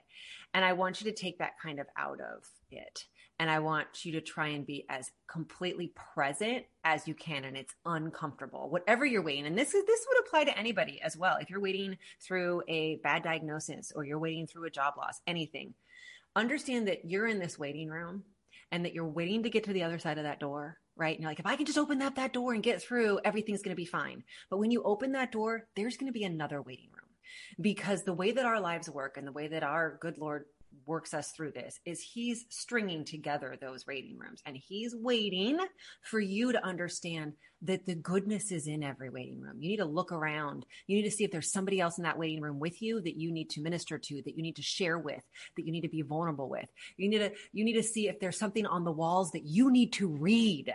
And 0.55 0.65
I 0.65 0.73
want 0.73 1.03
you 1.03 1.11
to 1.11 1.15
take 1.15 1.41
that 1.41 1.61
kind 1.63 1.79
of 1.79 1.89
out 1.95 2.23
of 2.23 2.49
it. 2.71 3.05
And 3.39 3.51
I 3.51 3.59
want 3.59 4.07
you 4.07 4.13
to 4.13 4.23
try 4.23 4.49
and 4.49 4.65
be 4.65 4.87
as 4.89 5.11
completely 5.29 5.93
present 6.15 6.65
as 6.85 7.07
you 7.07 7.13
can. 7.13 7.45
And 7.45 7.59
it's 7.59 7.75
uncomfortable, 7.85 8.71
whatever 8.71 9.05
you're 9.05 9.21
waiting. 9.21 9.45
And 9.45 9.59
this 9.59 9.75
is, 9.75 9.85
this 9.85 10.07
would 10.09 10.27
apply 10.27 10.45
to 10.45 10.59
anybody 10.59 11.03
as 11.03 11.19
well. 11.19 11.37
If 11.39 11.51
you're 11.51 11.61
waiting 11.61 11.99
through 12.19 12.63
a 12.67 12.97
bad 13.03 13.25
diagnosis 13.25 13.93
or 13.95 14.07
you're 14.07 14.19
waiting 14.19 14.47
through 14.47 14.65
a 14.65 14.71
job 14.71 14.95
loss, 14.97 15.21
anything, 15.27 15.75
understand 16.35 16.89
that 16.89 17.05
you're 17.05 17.27
in 17.27 17.39
this 17.39 17.59
waiting 17.59 17.91
room 17.91 18.25
and 18.75 18.85
that 18.85 18.93
you're 18.93 19.07
waiting 19.07 19.45
to 19.45 19.51
get 19.51 19.63
to 19.63 19.73
the 19.73 19.85
other 19.85 20.01
side 20.01 20.19
of 20.19 20.25
that 20.25 20.41
door, 20.41 20.77
right? 20.97 21.15
And 21.15 21.23
you're 21.23 21.31
like, 21.31 21.39
if 21.39 21.47
I 21.47 21.55
can 21.55 21.65
just 21.65 21.79
open 21.79 22.03
up 22.03 22.17
that 22.17 22.33
door 22.33 22.55
and 22.55 22.63
get 22.63 22.83
through, 22.83 23.21
everything's 23.25 23.63
going 23.63 23.71
to 23.71 23.81
be 23.81 23.85
fine. 23.85 24.25
But 24.51 24.59
when 24.59 24.73
you 24.73 24.83
open 24.83 25.13
that 25.13 25.31
door, 25.31 25.69
there's 25.77 25.97
going 25.97 26.13
to 26.13 26.19
be 26.19 26.25
another 26.25 26.61
waiting 26.61 26.91
room 26.91 27.07
because 27.61 28.03
the 28.03 28.13
way 28.13 28.33
that 28.33 28.45
our 28.45 28.59
lives 28.59 28.91
work 28.91 29.17
and 29.17 29.25
the 29.25 29.33
way 29.33 29.47
that 29.47 29.63
our 29.63 29.97
good 30.01 30.19
Lord 30.19 30.47
works 30.87 31.15
us 31.15 31.31
through 31.31 31.53
this 31.53 31.79
is 31.85 32.01
he's 32.01 32.47
stringing 32.49 33.05
together 33.05 33.57
those 33.61 33.87
waiting 33.87 34.19
rooms 34.19 34.41
and 34.47 34.57
he's 34.57 34.95
waiting 34.95 35.59
for 36.03 36.21
you 36.21 36.53
to 36.53 36.65
understand 36.65 37.33
that 37.63 37.87
the 37.87 37.95
goodness 37.95 38.53
is 38.53 38.67
in 38.67 38.83
every 38.83 39.09
waiting 39.09 39.41
room. 39.41 39.57
You 39.59 39.71
need 39.71 39.79
to 39.79 39.85
look 39.85 40.13
around. 40.13 40.67
You 40.87 40.97
need 40.97 41.05
to 41.05 41.11
see 41.11 41.25
if 41.25 41.31
there's 41.31 41.51
somebody 41.51 41.81
else 41.81 41.99
in 41.99 42.05
that 42.05 42.19
waiting 42.19 42.41
room 42.41 42.59
with 42.59 42.83
you 42.83 43.01
that 43.01 43.17
you 43.17 43.33
need 43.33 43.51
to 43.51 43.63
minister 43.63 43.99
to, 43.99 44.23
that 44.23 44.37
you 44.37 44.43
need 44.43 44.57
to 44.57 44.63
share 44.63 44.99
with, 44.99 45.23
that 45.57 45.65
you 45.65 45.73
need 45.73 45.81
to 45.83 45.89
be 45.89 46.03
vulnerable 46.03 46.49
with. 46.49 46.69
You 46.97 47.09
need 47.09 47.19
to 47.19 47.33
you 47.53 47.65
need 47.65 47.75
to 47.75 47.83
see 47.83 48.09
if 48.09 48.21
there's 48.21 48.39
something 48.39 48.67
on 48.67 48.85
the 48.85 48.93
walls 48.93 49.31
that 49.33 49.45
you 49.45 49.71
need 49.71 49.93
to 49.95 50.09
read 50.09 50.75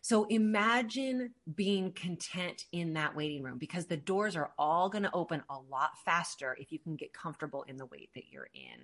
so 0.00 0.24
imagine 0.24 1.30
being 1.54 1.92
content 1.92 2.64
in 2.72 2.94
that 2.94 3.14
waiting 3.14 3.42
room 3.42 3.58
because 3.58 3.86
the 3.86 3.96
doors 3.96 4.36
are 4.36 4.52
all 4.58 4.88
going 4.88 5.04
to 5.04 5.12
open 5.12 5.42
a 5.50 5.58
lot 5.70 5.90
faster 6.04 6.56
if 6.60 6.72
you 6.72 6.78
can 6.78 6.96
get 6.96 7.12
comfortable 7.12 7.64
in 7.64 7.76
the 7.76 7.86
wait 7.86 8.10
that 8.14 8.30
you're 8.30 8.48
in. 8.54 8.80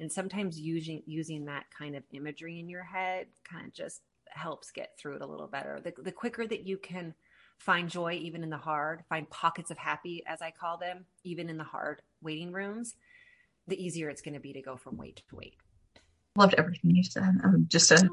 And 0.00 0.10
sometimes 0.10 0.60
using 0.60 1.02
using 1.06 1.44
that 1.46 1.64
kind 1.76 1.96
of 1.96 2.04
imagery 2.12 2.58
in 2.58 2.68
your 2.68 2.84
head 2.84 3.26
kind 3.50 3.66
of 3.66 3.72
just 3.72 4.02
helps 4.30 4.70
get 4.70 4.92
through 4.98 5.16
it 5.16 5.22
a 5.22 5.26
little 5.26 5.46
better. 5.46 5.80
The, 5.82 5.94
the 6.02 6.12
quicker 6.12 6.46
that 6.46 6.66
you 6.66 6.76
can 6.76 7.14
find 7.58 7.88
joy 7.88 8.12
even 8.12 8.42
in 8.42 8.50
the 8.50 8.56
hard, 8.56 9.02
find 9.08 9.28
pockets 9.30 9.70
of 9.70 9.78
happy 9.78 10.22
as 10.26 10.42
I 10.42 10.50
call 10.50 10.78
them, 10.78 11.04
even 11.24 11.48
in 11.48 11.58
the 11.58 11.64
hard 11.64 12.02
waiting 12.22 12.52
rooms, 12.52 12.94
the 13.66 13.82
easier 13.82 14.08
it's 14.08 14.22
going 14.22 14.34
to 14.34 14.40
be 14.40 14.52
to 14.52 14.62
go 14.62 14.76
from 14.76 14.96
wait 14.96 15.22
to 15.28 15.36
wait. 15.36 15.56
Loved 16.36 16.54
everything 16.56 16.94
you 16.94 17.02
said. 17.02 17.40
I'm 17.42 17.66
just 17.68 17.90
a 17.90 18.08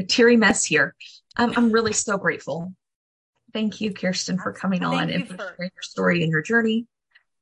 a 0.00 0.04
teary 0.04 0.36
mess 0.36 0.64
here. 0.64 0.94
Um, 1.36 1.52
I'm 1.56 1.70
really 1.70 1.92
so 1.92 2.18
grateful. 2.18 2.72
Thank 3.52 3.80
you, 3.80 3.92
Kerstin, 3.92 4.40
for 4.40 4.52
coming 4.52 4.80
Thank 4.80 4.94
on 4.94 5.10
and 5.10 5.28
for 5.28 5.36
sharing 5.36 5.70
your 5.74 5.82
story 5.82 6.22
and 6.22 6.30
your 6.30 6.42
journey. 6.42 6.86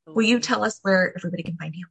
Will 0.07 0.25
you 0.25 0.41
tell 0.41 0.65
us 0.65 0.79
where 0.83 1.13
everybody 1.17 1.43
can 1.43 1.57
find 1.57 1.75
you? 1.75 1.87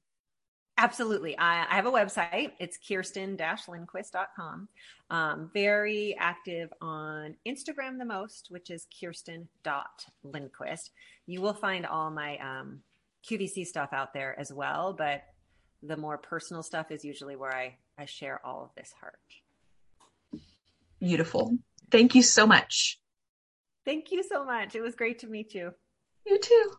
Absolutely. 0.79 1.37
I, 1.37 1.65
I 1.69 1.75
have 1.75 1.87
a 1.87 1.91
website. 1.91 2.51
It's 2.59 2.77
kerstin-lindquist.com. 2.77 4.67
Um, 5.09 5.49
very 5.53 6.15
active 6.19 6.71
on 6.81 7.35
Instagram 7.47 7.97
the 7.97 8.05
most, 8.05 8.47
which 8.49 8.69
is 8.69 8.85
kerstin.lindquist. 9.01 10.91
You 11.25 11.41
will 11.41 11.53
find 11.53 11.85
all 11.85 12.11
my 12.11 12.37
um, 12.37 12.81
QVC 13.27 13.65
stuff 13.65 13.89
out 13.91 14.13
there 14.13 14.39
as 14.39 14.53
well, 14.53 14.93
but 14.93 15.23
the 15.81 15.97
more 15.97 16.17
personal 16.17 16.61
stuff 16.61 16.91
is 16.91 17.03
usually 17.03 17.35
where 17.35 17.55
I, 17.55 17.77
I 17.97 18.05
share 18.05 18.39
all 18.45 18.63
of 18.63 18.69
this 18.75 18.93
heart. 18.99 19.17
Beautiful. 20.99 21.57
Thank 21.91 22.15
you 22.15 22.23
so 22.23 22.47
much. 22.47 22.99
Thank 23.85 24.11
you 24.11 24.23
so 24.23 24.43
much. 24.43 24.75
It 24.75 24.81
was 24.81 24.95
great 24.95 25.19
to 25.19 25.27
meet 25.27 25.53
you. 25.53 25.73
You 26.25 26.39
too. 26.39 26.71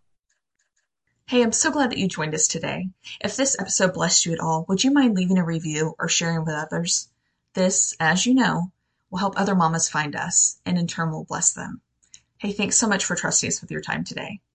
Hey, 1.26 1.42
I'm 1.42 1.52
so 1.52 1.70
glad 1.70 1.90
that 1.90 1.98
you 1.98 2.09
joined 2.09 2.35
us 2.35 2.48
today. 2.48 2.88
If 3.20 3.37
this 3.37 3.57
episode 3.59 3.94
blessed 3.94 4.26
you 4.26 4.33
at 4.33 4.40
all, 4.40 4.64
would 4.68 4.83
you 4.83 4.90
mind 4.90 5.14
leaving 5.14 5.38
a 5.38 5.44
review 5.44 5.94
or 5.98 6.09
sharing 6.09 6.44
with 6.44 6.54
others? 6.54 7.09
This, 7.54 7.94
as 8.00 8.26
you 8.26 8.35
know, 8.35 8.72
will 9.11 9.18
help 9.18 9.38
other 9.38 9.54
mamas 9.54 9.88
find 9.88 10.16
us 10.16 10.59
and 10.64 10.78
in 10.78 10.87
turn 10.87 11.11
will 11.11 11.24
bless 11.24 11.52
them. 11.52 11.81
Hey, 12.38 12.52
thanks 12.52 12.76
so 12.76 12.88
much 12.88 13.04
for 13.04 13.16
trusting 13.16 13.48
us 13.48 13.61
with 13.61 13.70
your 13.70 13.81
time 13.81 14.04
today. 14.04 14.40